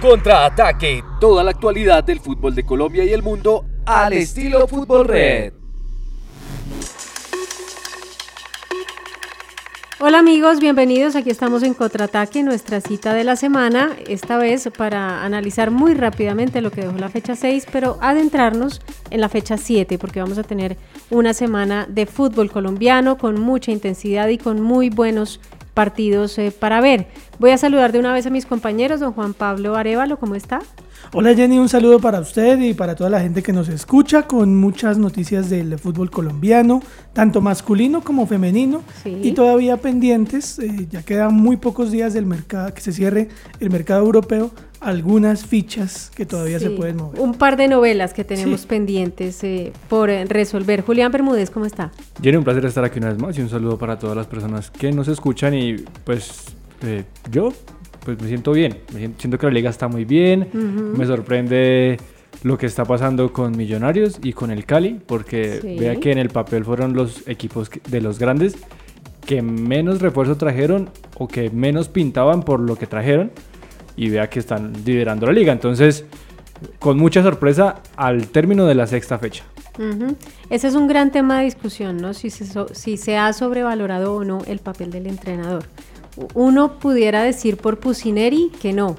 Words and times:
Contraataque. 0.00 1.04
Toda 1.20 1.44
la 1.44 1.50
actualidad 1.50 2.02
del 2.02 2.20
fútbol 2.20 2.54
de 2.54 2.64
Colombia 2.64 3.04
y 3.04 3.12
el 3.12 3.22
mundo 3.22 3.66
al 3.84 4.14
estilo 4.14 4.66
Fútbol 4.66 5.06
Red. 5.06 5.52
Hola 10.02 10.20
amigos, 10.20 10.60
bienvenidos. 10.60 11.16
Aquí 11.16 11.28
estamos 11.28 11.62
en 11.62 11.74
Contraataque, 11.74 12.42
nuestra 12.42 12.80
cita 12.80 13.12
de 13.12 13.24
la 13.24 13.36
semana, 13.36 13.90
esta 14.08 14.38
vez 14.38 14.70
para 14.78 15.22
analizar 15.22 15.70
muy 15.70 15.92
rápidamente 15.92 16.62
lo 16.62 16.70
que 16.70 16.80
dejó 16.80 16.96
la 16.96 17.10
fecha 17.10 17.36
6, 17.36 17.66
pero 17.70 17.98
adentrarnos 18.00 18.80
en 19.10 19.20
la 19.20 19.28
fecha 19.28 19.58
7, 19.58 19.98
porque 19.98 20.20
vamos 20.20 20.38
a 20.38 20.42
tener 20.42 20.78
una 21.10 21.34
semana 21.34 21.86
de 21.86 22.06
fútbol 22.06 22.50
colombiano 22.50 23.18
con 23.18 23.38
mucha 23.38 23.72
intensidad 23.72 24.28
y 24.28 24.38
con 24.38 24.62
muy 24.62 24.88
buenos 24.88 25.40
partidos 25.74 26.38
eh, 26.38 26.50
para 26.50 26.80
ver. 26.80 27.06
Voy 27.38 27.50
a 27.50 27.58
saludar 27.58 27.92
de 27.92 27.98
una 27.98 28.12
vez 28.12 28.26
a 28.26 28.30
mis 28.30 28.46
compañeros, 28.46 29.00
don 29.00 29.12
Juan 29.12 29.34
Pablo 29.34 29.76
Arevalo, 29.76 30.18
¿cómo 30.18 30.34
está? 30.34 30.60
Hola 31.12 31.34
Jenny, 31.34 31.58
un 31.58 31.68
saludo 31.68 31.98
para 31.98 32.20
usted 32.20 32.60
y 32.60 32.72
para 32.72 32.94
toda 32.94 33.10
la 33.10 33.20
gente 33.20 33.42
que 33.42 33.52
nos 33.52 33.68
escucha 33.68 34.28
con 34.28 34.56
muchas 34.56 34.96
noticias 34.96 35.50
del 35.50 35.76
fútbol 35.76 36.08
colombiano, 36.08 36.82
tanto 37.12 37.40
masculino 37.40 38.02
como 38.02 38.28
femenino 38.28 38.84
y 39.04 39.32
todavía 39.32 39.76
pendientes, 39.78 40.60
eh, 40.60 40.86
ya 40.88 41.02
quedan 41.02 41.34
muy 41.34 41.56
pocos 41.56 41.90
días 41.90 42.14
del 42.14 42.26
mercado, 42.26 42.72
que 42.72 42.80
se 42.80 42.92
cierre 42.92 43.28
el 43.58 43.70
mercado 43.70 44.04
europeo, 44.04 44.52
algunas 44.78 45.44
fichas 45.44 46.12
que 46.14 46.26
todavía 46.26 46.60
se 46.60 46.70
pueden 46.70 46.96
mover. 46.98 47.20
Un 47.20 47.34
par 47.34 47.56
de 47.56 47.66
novelas 47.66 48.14
que 48.14 48.22
tenemos 48.22 48.66
pendientes 48.66 49.42
eh, 49.42 49.72
por 49.88 50.10
eh, 50.10 50.24
resolver. 50.26 50.82
Julián 50.82 51.10
Bermúdez, 51.10 51.50
¿cómo 51.50 51.66
está? 51.66 51.90
Jenny, 52.22 52.36
un 52.36 52.44
placer 52.44 52.64
estar 52.64 52.84
aquí 52.84 53.00
una 53.00 53.08
vez 53.08 53.18
más 53.18 53.36
y 53.36 53.40
un 53.40 53.48
saludo 53.48 53.76
para 53.76 53.98
todas 53.98 54.16
las 54.16 54.28
personas 54.28 54.70
que 54.70 54.92
nos 54.92 55.08
escuchan 55.08 55.54
y 55.54 55.74
pues 56.04 56.44
yo 57.30 57.52
pues 58.04 58.20
me 58.20 58.28
siento 58.28 58.52
bien. 58.52 58.78
Me 58.92 59.10
siento, 59.18 59.38
que 59.38 59.46
la 59.46 59.52
liga 59.52 59.70
está 59.70 59.88
muy 59.88 60.04
bien. 60.04 60.48
Me 60.96 61.06
sorprende 61.06 61.98
lo 62.42 62.56
que 62.56 62.66
está 62.66 62.84
pasando 62.84 63.32
con 63.32 63.56
Millonarios 63.56 64.18
y 64.22 64.32
con 64.32 64.50
el 64.50 64.64
Cali, 64.64 65.00
porque 65.06 65.76
vea 65.78 65.96
que 65.96 66.12
en 66.12 66.18
el 66.18 66.30
papel 66.30 66.64
fueron 66.64 66.94
los 66.94 67.26
equipos 67.28 67.70
de 67.88 68.00
los 68.00 68.18
grandes 68.18 68.56
que 69.26 69.42
menos 69.42 70.00
refuerzo 70.00 70.36
trajeron 70.36 70.90
o 71.16 71.28
que 71.28 71.50
menos 71.50 71.88
pintaban 71.88 72.42
por 72.42 72.58
lo 72.58 72.76
que 72.76 72.86
trajeron 72.86 73.30
y 73.96 74.08
vea 74.08 74.28
que 74.28 74.38
están 74.38 74.72
liderando 74.84 75.26
la 75.26 75.32
liga. 75.32 75.52
Entonces, 75.52 76.04
con 76.78 76.98
mucha 76.98 77.22
sorpresa 77.22 77.82
al 77.96 78.28
término 78.28 78.66
de 78.66 78.74
la 78.74 78.86
sexta 78.86 79.18
fecha. 79.18 79.44
Ese 80.50 80.68
es 80.68 80.74
un 80.74 80.88
gran 80.88 81.10
tema 81.10 81.38
de 81.38 81.44
discusión, 81.44 81.98
¿no? 81.98 82.12
Si 82.12 82.28
si 82.30 82.96
se 82.96 83.16
ha 83.16 83.32
sobrevalorado 83.32 84.14
o 84.14 84.24
no 84.24 84.42
el 84.46 84.58
papel 84.58 84.90
del 84.90 85.06
entrenador 85.06 85.64
uno 86.34 86.78
pudiera 86.78 87.22
decir 87.22 87.56
por 87.56 87.78
Pusineri 87.78 88.50
que 88.60 88.72
no, 88.72 88.96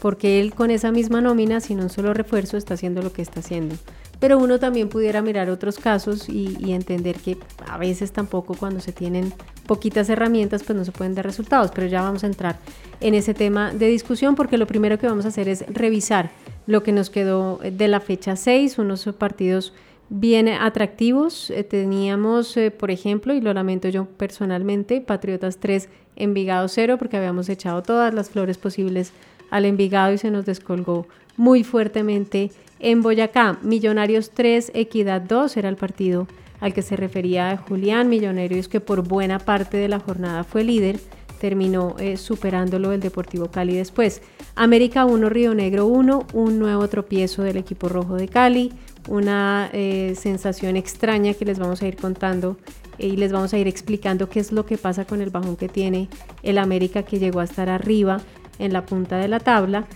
porque 0.00 0.40
él 0.40 0.54
con 0.54 0.70
esa 0.70 0.92
misma 0.92 1.20
nómina, 1.20 1.60
sin 1.60 1.80
un 1.80 1.88
solo 1.88 2.12
refuerzo, 2.12 2.56
está 2.56 2.74
haciendo 2.74 3.02
lo 3.02 3.12
que 3.12 3.22
está 3.22 3.40
haciendo. 3.40 3.76
Pero 4.20 4.38
uno 4.38 4.58
también 4.58 4.88
pudiera 4.88 5.22
mirar 5.22 5.50
otros 5.50 5.78
casos 5.78 6.28
y, 6.28 6.72
entender 6.72 7.16
que 7.16 7.36
a 7.68 7.78
veces 7.78 8.12
tampoco 8.12 8.54
cuando 8.54 8.80
se 8.80 8.92
tienen 8.92 9.32
poquitas 9.66 10.08
herramientas 10.08 10.62
pues 10.62 10.76
no 10.76 10.84
se 10.84 10.92
pueden 10.92 11.14
dar 11.14 11.24
resultados. 11.24 11.70
Pero 11.74 11.86
ya 11.88 12.02
vamos 12.02 12.24
a 12.24 12.26
entrar 12.26 12.58
en 13.00 13.14
ese 13.14 13.34
tema 13.34 13.72
de 13.72 13.86
discusión 13.88 14.34
porque 14.34 14.56
lo 14.56 14.66
primero 14.66 14.98
que 14.98 15.06
vamos 15.06 15.24
a 15.24 15.28
hacer 15.28 15.48
es 15.48 15.64
revisar 15.68 16.30
lo 16.66 16.82
que 16.82 16.92
nos 16.92 17.10
quedó 17.10 17.58
de 17.58 17.88
la 17.88 18.00
fecha 18.00 18.36
6, 18.36 18.78
unos 18.78 19.04
partidos 19.18 19.74
bien 20.08 20.48
atractivos. 20.48 21.50
Eh, 21.50 21.64
teníamos, 21.64 22.56
eh, 22.56 22.70
por 22.70 22.90
ejemplo, 22.90 23.34
y 23.34 23.40
lo 23.40 23.52
lamento 23.54 23.88
yo 23.88 24.06
personalmente, 24.06 25.00
Patriotas 25.00 25.58
3, 25.58 25.88
Envigado 26.16 26.68
0, 26.68 26.96
porque 26.98 27.16
habíamos 27.16 27.48
echado 27.48 27.82
todas 27.82 28.14
las 28.14 28.30
flores 28.30 28.58
posibles 28.58 29.12
al 29.50 29.64
Envigado 29.64 30.12
y 30.12 30.18
se 30.18 30.30
nos 30.30 30.46
descolgó 30.46 31.06
muy 31.36 31.64
fuertemente 31.64 32.50
en 32.78 33.02
Boyacá. 33.02 33.58
Millonarios 33.62 34.30
3, 34.30 34.72
Equidad 34.74 35.22
2 35.22 35.56
era 35.56 35.68
el 35.68 35.76
partido 35.76 36.26
al 36.60 36.72
que 36.72 36.82
se 36.82 36.96
refería 36.96 37.56
Julián. 37.56 38.08
Millonarios 38.08 38.68
que 38.68 38.80
por 38.80 39.06
buena 39.06 39.38
parte 39.38 39.76
de 39.76 39.88
la 39.88 39.98
jornada 39.98 40.44
fue 40.44 40.64
líder, 40.64 41.00
terminó 41.40 41.96
eh, 41.98 42.16
superándolo 42.16 42.92
el 42.92 43.00
Deportivo 43.00 43.50
Cali 43.50 43.74
después. 43.74 44.22
América 44.54 45.04
1, 45.04 45.28
Río 45.28 45.54
Negro 45.54 45.86
1, 45.86 46.26
un 46.32 46.58
nuevo 46.58 46.88
tropiezo 46.88 47.42
del 47.42 47.56
equipo 47.56 47.88
rojo 47.88 48.16
de 48.16 48.28
Cali, 48.28 48.72
una 49.08 49.70
eh, 49.72 50.14
sensación 50.16 50.76
extraña 50.76 51.34
que 51.34 51.44
les 51.44 51.58
vamos 51.58 51.82
a 51.82 51.86
ir 51.86 51.96
contando 51.96 52.56
y 52.98 53.16
les 53.16 53.32
vamos 53.32 53.52
a 53.52 53.58
ir 53.58 53.68
explicando 53.68 54.28
qué 54.28 54.40
es 54.40 54.52
lo 54.52 54.66
que 54.66 54.78
pasa 54.78 55.04
con 55.04 55.20
el 55.20 55.30
bajón 55.30 55.56
que 55.56 55.68
tiene 55.68 56.08
el 56.42 56.58
América 56.58 57.02
que 57.02 57.18
llegó 57.18 57.40
a 57.40 57.44
estar 57.44 57.68
arriba 57.68 58.20
en 58.58 58.72
la 58.72 58.86
punta 58.86 59.18
de 59.18 59.28
la 59.28 59.40
tabla. 59.40 59.86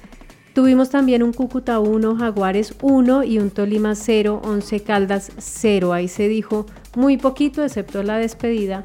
Tuvimos 0.55 0.91
también 0.91 1.23
un 1.23 1.33
Cúcuta 1.33 1.79
1, 1.79 2.17
Jaguares 2.17 2.75
1 2.83 3.23
y 3.25 3.39
un 3.39 3.51
Tolima 3.51 3.95
0, 3.95 4.43
11 4.45 4.81
Caldas 4.81 5.31
0. 5.39 5.93
Ahí 5.93 6.09
se 6.09 6.27
dijo 6.27 6.67
muy 6.97 7.17
poquito, 7.17 7.63
excepto 7.63 8.03
la 8.03 8.19
despedida 8.19 8.85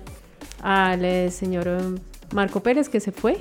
al 0.62 1.04
eh, 1.04 1.32
señor 1.32 1.68
eh, 1.68 1.80
Marco 2.34 2.62
Pérez 2.62 2.90
que 2.90 3.00
se 3.00 3.12
fue 3.12 3.38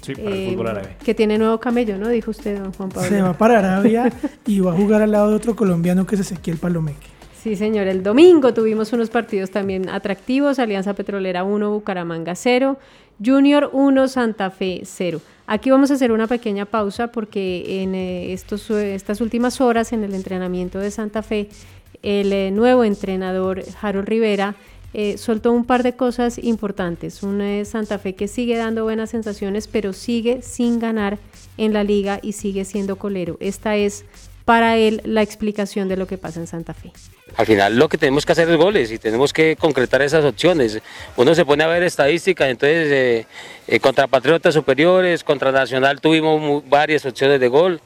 Sí, 0.00 0.14
para 0.14 0.34
el 0.34 0.50
fútbol 0.50 0.68
árabe. 0.68 0.96
Que 1.04 1.14
tiene 1.14 1.38
nuevo 1.38 1.58
camello, 1.60 1.98
¿no? 1.98 2.08
Dijo 2.08 2.30
usted, 2.30 2.58
don 2.58 2.72
Juan 2.72 2.88
Pablo. 2.88 3.08
Se 3.08 3.20
va 3.20 3.32
para 3.34 3.58
Arabia 3.58 4.12
y 4.46 4.60
va 4.60 4.72
a 4.72 4.74
jugar 4.74 5.02
al 5.02 5.12
lado 5.12 5.30
de 5.30 5.36
otro 5.36 5.54
colombiano 5.54 6.06
que 6.06 6.14
es 6.14 6.22
Ezequiel 6.22 6.56
Palomeque. 6.56 7.06
Sí, 7.42 7.56
señor. 7.56 7.86
El 7.86 8.02
domingo 8.02 8.52
tuvimos 8.52 8.92
unos 8.92 9.08
partidos 9.08 9.50
también 9.50 9.88
atractivos. 9.88 10.58
Alianza 10.58 10.92
Petrolera 10.92 11.42
1, 11.42 11.70
Bucaramanga 11.70 12.34
0, 12.34 12.78
Junior 13.24 13.70
1, 13.72 14.08
Santa 14.08 14.50
Fe 14.50 14.82
0. 14.84 15.20
Aquí 15.46 15.70
vamos 15.70 15.90
a 15.90 15.94
hacer 15.94 16.12
una 16.12 16.26
pequeña 16.26 16.66
pausa 16.66 17.08
porque 17.08 17.82
en 17.82 17.94
eh, 17.94 18.32
estos, 18.32 18.70
estas 18.70 19.20
últimas 19.20 19.60
horas 19.60 19.92
en 19.92 20.04
el 20.04 20.14
entrenamiento 20.14 20.78
de 20.78 20.90
Santa 20.90 21.22
Fe, 21.22 21.48
el 22.02 22.32
eh, 22.32 22.50
nuevo 22.50 22.84
entrenador 22.84 23.62
Harold 23.80 24.06
Rivera 24.06 24.54
eh, 24.92 25.18
soltó 25.18 25.52
un 25.52 25.64
par 25.64 25.82
de 25.82 25.94
cosas 25.94 26.38
importantes. 26.38 27.22
Una 27.22 27.58
es 27.58 27.68
Santa 27.68 27.98
Fe 27.98 28.14
que 28.14 28.28
sigue 28.28 28.56
dando 28.56 28.84
buenas 28.84 29.10
sensaciones, 29.10 29.68
pero 29.68 29.92
sigue 29.92 30.42
sin 30.42 30.78
ganar 30.78 31.18
en 31.56 31.72
la 31.72 31.84
liga 31.84 32.18
y 32.22 32.32
sigue 32.32 32.64
siendo 32.64 32.96
colero. 32.96 33.36
Esta 33.40 33.76
es 33.76 34.04
para 34.44 34.76
él 34.76 35.00
la 35.04 35.22
explicación 35.22 35.88
de 35.88 35.96
lo 35.96 36.08
que 36.08 36.18
pasa 36.18 36.40
en 36.40 36.48
Santa 36.48 36.74
Fe. 36.74 36.90
Al 37.36 37.46
final 37.46 37.76
lo 37.76 37.88
que 37.88 37.98
tenemos 37.98 38.26
que 38.26 38.32
hacer 38.32 38.50
es 38.50 38.56
goles 38.56 38.90
y 38.90 38.98
tenemos 38.98 39.32
que 39.32 39.54
concretar 39.54 40.02
esas 40.02 40.24
opciones. 40.24 40.80
Uno 41.16 41.34
se 41.36 41.44
pone 41.44 41.62
a 41.62 41.68
ver 41.68 41.84
estadísticas, 41.84 42.48
entonces 42.48 42.90
eh, 42.90 43.26
eh, 43.68 43.78
contra 43.78 44.08
Patriotas 44.08 44.54
Superiores, 44.54 45.22
contra 45.22 45.52
Nacional 45.52 46.00
tuvimos 46.00 46.68
varias 46.68 47.06
opciones 47.06 47.38
de 47.38 47.46
gol. 47.46 47.80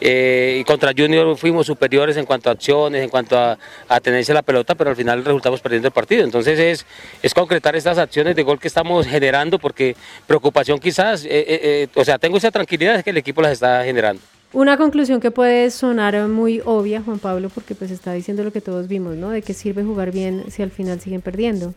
Eh, 0.00 0.58
y 0.60 0.64
contra 0.64 0.92
Junior 0.96 1.36
fuimos 1.36 1.66
superiores 1.66 2.16
en 2.16 2.24
cuanto 2.24 2.48
a 2.48 2.52
acciones, 2.52 3.02
en 3.02 3.10
cuanto 3.10 3.38
a, 3.38 3.58
tenerse 4.02 4.32
la 4.32 4.42
pelota, 4.42 4.74
pero 4.74 4.90
al 4.90 4.96
final 4.96 5.24
resultamos 5.24 5.60
perdiendo 5.60 5.88
el 5.88 5.92
partido. 5.92 6.24
Entonces 6.24 6.58
es, 6.58 6.86
es 7.22 7.34
concretar 7.34 7.76
estas 7.76 7.98
acciones 7.98 8.34
de 8.34 8.42
gol 8.42 8.58
que 8.58 8.68
estamos 8.68 9.06
generando, 9.06 9.58
porque 9.58 9.96
preocupación 10.26 10.78
quizás, 10.78 11.24
eh, 11.24 11.28
eh, 11.30 11.88
o 11.94 12.04
sea, 12.04 12.18
tengo 12.18 12.38
esa 12.38 12.50
tranquilidad 12.50 12.96
de 12.96 13.02
que 13.02 13.10
el 13.10 13.18
equipo 13.18 13.42
las 13.42 13.52
está 13.52 13.84
generando. 13.84 14.22
Una 14.52 14.76
conclusión 14.76 15.20
que 15.20 15.30
puede 15.30 15.70
sonar 15.70 16.26
muy 16.26 16.60
obvia, 16.64 17.02
Juan 17.02 17.20
Pablo, 17.20 17.50
porque 17.50 17.76
pues 17.76 17.90
está 17.92 18.12
diciendo 18.12 18.42
lo 18.42 18.52
que 18.52 18.60
todos 18.60 18.88
vimos, 18.88 19.16
¿no? 19.16 19.30
De 19.30 19.42
qué 19.42 19.54
sirve 19.54 19.84
jugar 19.84 20.10
bien 20.10 20.44
si 20.50 20.62
al 20.62 20.72
final 20.72 21.00
siguen 21.00 21.20
perdiendo. 21.20 21.72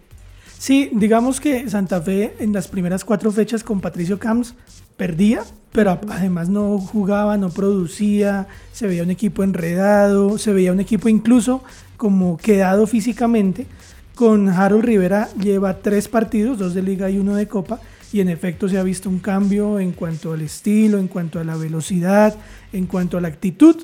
Sí, 0.57 0.89
digamos 0.93 1.39
que 1.41 1.69
Santa 1.69 2.01
Fe 2.01 2.33
en 2.39 2.53
las 2.53 2.69
primeras 2.69 3.03
cuatro 3.03 3.31
fechas 3.31 3.63
con 3.63 3.81
Patricio 3.81 4.17
Camps 4.17 4.55
perdía, 4.97 5.43
pero 5.71 5.99
además 6.09 6.49
no 6.49 6.77
jugaba, 6.77 7.37
no 7.37 7.49
producía, 7.49 8.47
se 8.71 8.87
veía 8.87 9.03
un 9.03 9.11
equipo 9.11 9.43
enredado, 9.43 10.37
se 10.37 10.53
veía 10.53 10.71
un 10.71 10.79
equipo 10.79 11.09
incluso 11.09 11.63
como 11.97 12.37
quedado 12.37 12.87
físicamente. 12.87 13.65
Con 14.15 14.49
Harold 14.49 14.85
Rivera 14.85 15.29
lleva 15.39 15.79
tres 15.79 16.07
partidos, 16.07 16.59
dos 16.59 16.75
de 16.75 16.83
liga 16.83 17.09
y 17.09 17.17
uno 17.17 17.35
de 17.35 17.47
copa, 17.47 17.79
y 18.11 18.21
en 18.21 18.29
efecto 18.29 18.69
se 18.69 18.77
ha 18.77 18.83
visto 18.83 19.09
un 19.09 19.17
cambio 19.17 19.79
en 19.79 19.91
cuanto 19.91 20.33
al 20.33 20.41
estilo, 20.43 20.99
en 20.99 21.07
cuanto 21.07 21.39
a 21.39 21.43
la 21.43 21.55
velocidad, 21.55 22.35
en 22.71 22.85
cuanto 22.85 23.17
a 23.17 23.21
la 23.21 23.29
actitud, 23.29 23.75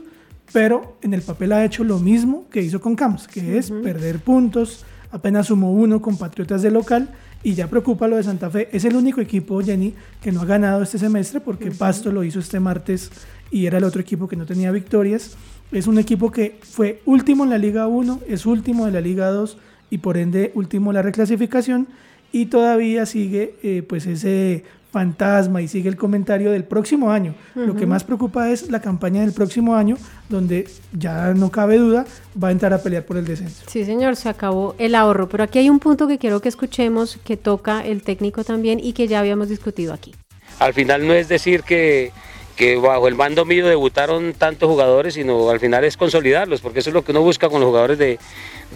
pero 0.53 0.97
en 1.01 1.15
el 1.15 1.23
papel 1.23 1.51
ha 1.51 1.65
hecho 1.65 1.83
lo 1.83 1.97
mismo 1.97 2.45
que 2.51 2.61
hizo 2.61 2.79
con 2.79 2.95
Camps, 2.95 3.27
que 3.27 3.57
es 3.57 3.71
perder 3.71 4.19
puntos, 4.19 4.85
apenas 5.11 5.47
sumó 5.47 5.71
uno 5.71 6.01
con 6.01 6.17
Patriotas 6.17 6.61
de 6.61 6.71
local 6.71 7.09
Y 7.43 7.53
ya 7.53 7.67
preocupa 7.67 8.07
lo 8.07 8.17
de 8.17 8.23
Santa 8.23 8.49
Fe. 8.49 8.67
Es 8.73 8.83
el 8.83 8.95
único 8.95 9.21
equipo, 9.21 9.61
Jenny, 9.61 9.93
que 10.21 10.31
no 10.31 10.41
ha 10.41 10.45
ganado 10.45 10.83
este 10.83 10.97
semestre 10.97 11.39
porque 11.39 11.71
Pasto 11.71 12.11
lo 12.11 12.23
hizo 12.23 12.39
este 12.39 12.59
martes 12.59 13.11
y 13.49 13.65
era 13.65 13.77
el 13.77 13.85
otro 13.85 14.01
equipo 14.01 14.27
que 14.27 14.35
no 14.35 14.45
tenía 14.45 14.71
victorias. 14.71 15.37
Es 15.71 15.87
un 15.87 15.99
equipo 15.99 16.31
que 16.31 16.59
fue 16.61 17.01
último 17.05 17.43
en 17.45 17.49
la 17.49 17.57
Liga 17.57 17.87
1, 17.87 18.21
es 18.27 18.45
último 18.45 18.87
en 18.87 18.93
la 18.93 19.01
Liga 19.01 19.29
2 19.29 19.57
y 19.89 19.99
por 19.99 20.17
ende 20.17 20.51
último 20.53 20.91
en 20.91 20.95
la 20.95 21.01
reclasificación 21.01 21.87
y 22.31 22.47
todavía 22.47 23.05
sigue 23.05 23.55
eh, 23.63 23.83
pues 23.87 24.05
ese 24.05 24.63
fantasma 24.91 25.61
y 25.61 25.67
sigue 25.67 25.89
el 25.89 25.95
comentario 25.95 26.51
del 26.51 26.63
próximo 26.63 27.11
año. 27.11 27.35
Lo 27.55 27.75
que 27.75 27.85
más 27.85 28.03
preocupa 28.03 28.49
es 28.49 28.69
la 28.69 28.81
campaña 28.81 29.21
del 29.21 29.33
próximo 29.33 29.75
año, 29.75 29.97
donde 30.29 30.67
ya 30.93 31.33
no 31.33 31.51
cabe 31.51 31.77
duda, 31.77 32.05
va 32.41 32.49
a 32.49 32.51
entrar 32.51 32.73
a 32.73 32.81
pelear 32.81 33.05
por 33.05 33.17
el 33.17 33.25
descenso. 33.25 33.63
Sí, 33.67 33.85
señor, 33.85 34.15
se 34.15 34.29
acabó 34.29 34.75
el 34.77 34.95
ahorro, 34.95 35.29
pero 35.29 35.43
aquí 35.43 35.59
hay 35.59 35.69
un 35.69 35.79
punto 35.79 36.07
que 36.07 36.17
quiero 36.17 36.41
que 36.41 36.49
escuchemos, 36.49 37.19
que 37.23 37.37
toca 37.37 37.85
el 37.85 38.01
técnico 38.01 38.43
también 38.43 38.79
y 38.79 38.93
que 38.93 39.07
ya 39.07 39.19
habíamos 39.19 39.49
discutido 39.49 39.93
aquí. 39.93 40.15
Al 40.59 40.73
final 40.73 41.07
no 41.07 41.13
es 41.13 41.29
decir 41.29 41.63
que, 41.63 42.11
que 42.59 42.75
bajo 42.75 43.07
el 43.07 43.15
mando 43.15 43.45
mío 43.45 43.65
debutaron 43.65 44.33
tantos 44.33 44.67
jugadores, 44.67 45.13
sino 45.13 45.49
al 45.49 45.61
final 45.61 45.85
es 45.85 45.95
consolidarlos, 45.95 46.59
porque 46.59 46.79
eso 46.79 46.89
es 46.89 46.93
lo 46.93 47.03
que 47.05 47.11
uno 47.13 47.21
busca 47.21 47.47
con 47.47 47.61
los 47.61 47.67
jugadores 47.69 47.97
de, 47.97 48.19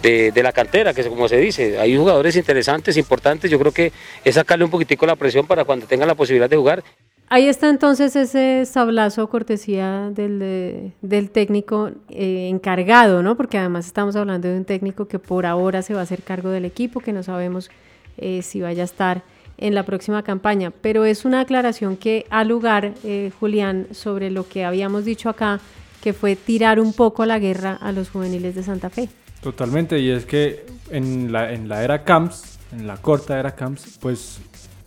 de, 0.02 0.42
la 0.42 0.52
cantera, 0.52 0.94
que 0.94 1.04
como 1.04 1.28
se 1.28 1.36
dice, 1.36 1.78
hay 1.78 1.94
jugadores 1.94 2.34
interesantes, 2.34 2.96
importantes, 2.96 3.50
yo 3.50 3.58
creo 3.58 3.72
que 3.72 3.92
es 4.24 4.34
sacarle 4.36 4.64
un 4.64 4.70
poquitico 4.70 5.04
la 5.04 5.16
presión 5.16 5.46
para 5.46 5.64
cuando 5.66 5.84
tengan 5.86 6.08
la 6.08 6.14
posibilidad 6.14 6.48
de 6.48 6.56
jugar. 6.56 6.82
Ahí 7.28 7.46
está 7.46 7.68
entonces 7.68 8.16
ese 8.16 8.64
sablazo 8.64 9.28
cortesía 9.28 10.10
del, 10.14 10.38
de- 10.38 10.92
del 11.02 11.30
técnico 11.30 11.90
eh, 12.08 12.48
encargado, 12.50 13.22
¿no? 13.22 13.36
Porque 13.36 13.58
además 13.58 13.84
estamos 13.86 14.16
hablando 14.16 14.48
de 14.48 14.56
un 14.56 14.64
técnico 14.64 15.08
que 15.08 15.18
por 15.18 15.44
ahora 15.44 15.82
se 15.82 15.92
va 15.92 16.00
a 16.00 16.04
hacer 16.04 16.22
cargo 16.22 16.48
del 16.48 16.64
equipo, 16.64 17.00
que 17.00 17.12
no 17.12 17.22
sabemos 17.22 17.70
eh, 18.16 18.40
si 18.40 18.62
vaya 18.62 18.82
a 18.82 18.86
estar 18.86 19.22
en 19.58 19.74
la 19.74 19.82
próxima 19.84 20.22
campaña. 20.22 20.70
Pero 20.80 21.04
es 21.04 21.24
una 21.24 21.40
aclaración 21.40 21.96
que 21.96 22.26
ha 22.30 22.44
lugar, 22.44 22.92
eh, 23.04 23.30
Julián, 23.40 23.86
sobre 23.92 24.30
lo 24.30 24.48
que 24.48 24.64
habíamos 24.64 25.04
dicho 25.04 25.28
acá, 25.28 25.60
que 26.02 26.12
fue 26.12 26.36
tirar 26.36 26.80
un 26.80 26.92
poco 26.92 27.24
la 27.26 27.38
guerra 27.38 27.78
a 27.80 27.92
los 27.92 28.10
juveniles 28.10 28.54
de 28.54 28.62
Santa 28.62 28.90
Fe. 28.90 29.08
Totalmente, 29.42 29.98
y 30.00 30.10
es 30.10 30.26
que 30.26 30.64
en 30.90 31.32
la, 31.32 31.52
en 31.52 31.68
la 31.68 31.82
era 31.84 32.02
Camps, 32.04 32.58
en 32.72 32.86
la 32.86 32.96
corta 32.96 33.38
era 33.38 33.54
Camps, 33.54 33.98
pues 34.00 34.38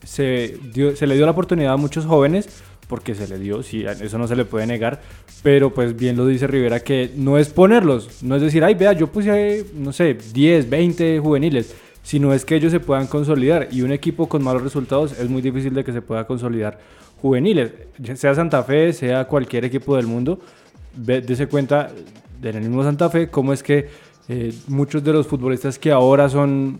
se, 0.03 0.57
dio- 0.73 0.95
se 0.95 1.07
le 1.07 1.15
dio 1.15 1.25
la 1.25 1.31
oportunidad 1.31 1.73
a 1.73 1.77
muchos 1.77 2.05
jóvenes, 2.05 2.47
porque 2.87 3.15
se 3.15 3.27
le 3.27 3.37
dio, 3.37 3.63
sí, 3.63 3.83
eso 3.85 4.17
no 4.17 4.27
se 4.27 4.35
le 4.35 4.45
puede 4.45 4.65
negar, 4.65 5.01
pero 5.43 5.73
pues 5.73 5.95
bien 5.97 6.15
lo 6.15 6.25
dice 6.25 6.47
Rivera 6.47 6.79
que 6.79 7.11
no 7.17 7.37
es 7.37 7.49
ponerlos, 7.49 8.23
no 8.23 8.35
es 8.37 8.41
decir, 8.41 8.63
ay, 8.63 8.75
vea, 8.75 8.93
yo 8.93 9.07
puse, 9.07 9.65
no 9.75 9.91
sé, 9.91 10.13
10, 10.33 10.69
20 10.69 11.19
juveniles, 11.19 11.75
sino 12.07 12.33
es 12.33 12.45
que 12.45 12.55
ellos 12.55 12.71
se 12.71 12.79
puedan 12.79 13.07
consolidar, 13.07 13.67
y 13.69 13.81
un 13.81 13.91
equipo 13.91 14.29
con 14.29 14.41
malos 14.41 14.63
resultados 14.63 15.19
es 15.19 15.29
muy 15.29 15.41
difícil 15.41 15.73
de 15.73 15.83
que 15.83 15.91
se 15.91 16.01
pueda 16.01 16.25
consolidar 16.25 16.79
juveniles, 17.21 17.73
sea 18.15 18.33
Santa 18.33 18.63
Fe, 18.63 18.93
sea 18.93 19.25
cualquier 19.25 19.65
equipo 19.65 19.97
del 19.97 20.07
mundo, 20.07 20.39
dése 20.95 21.47
cuenta 21.47 21.89
en 22.41 22.55
el 22.55 22.61
mismo 22.61 22.81
Santa 22.83 23.09
Fe 23.09 23.27
cómo 23.29 23.51
es 23.51 23.61
que 23.61 23.89
eh, 24.29 24.53
muchos 24.67 25.03
de 25.03 25.11
los 25.11 25.27
futbolistas 25.27 25.77
que 25.77 25.91
ahora 25.91 26.29
son 26.29 26.79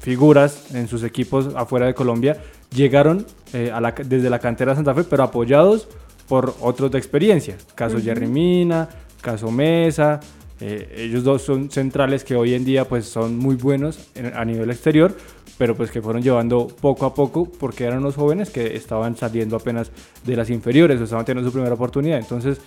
figuras 0.00 0.74
en 0.74 0.88
sus 0.88 1.04
equipos 1.04 1.54
afuera 1.54 1.86
de 1.86 1.94
Colombia 1.94 2.36
llegaron 2.74 3.24
eh, 3.52 3.70
a 3.72 3.80
la- 3.80 3.92
desde 3.92 4.28
la 4.30 4.40
cantera 4.40 4.72
de 4.72 4.76
Santa 4.76 4.94
Fe, 4.94 5.04
pero 5.04 5.22
apoyados 5.22 5.86
por 6.26 6.54
otros 6.60 6.90
de 6.90 6.98
experiencia. 6.98 7.54
Caso 7.76 8.00
Jerry 8.00 8.26
Mina, 8.26 8.88
caso 9.22 9.48
Mesa. 9.50 10.18
Eh, 10.60 10.94
ellos 10.98 11.22
dos 11.24 11.42
son 11.42 11.70
centrales 11.70 12.24
que 12.24 12.34
hoy 12.36 12.54
en 12.54 12.64
día 12.64 12.86
pues 12.88 13.06
son 13.06 13.36
muy 13.38 13.56
buenos 13.56 13.98
en- 14.14 14.32
a 14.34 14.44
nivel 14.44 14.70
exterior, 14.70 15.14
pero 15.58 15.74
pues 15.74 15.90
que 15.90 16.00
fueron 16.02 16.22
llevando 16.22 16.66
poco 16.66 17.06
a 17.06 17.14
poco 17.14 17.46
porque 17.46 17.84
eran 17.84 17.98
unos 17.98 18.14
jóvenes 18.16 18.50
que 18.50 18.74
estaban 18.76 19.16
saliendo 19.16 19.56
apenas 19.56 19.90
de 20.24 20.36
las 20.36 20.50
inferiores 20.50 21.00
o 21.00 21.04
estaban 21.04 21.24
teniendo 21.24 21.48
su 21.48 21.52
primera 21.52 21.74
oportunidad. 21.74 22.18
Entonces 22.18 22.58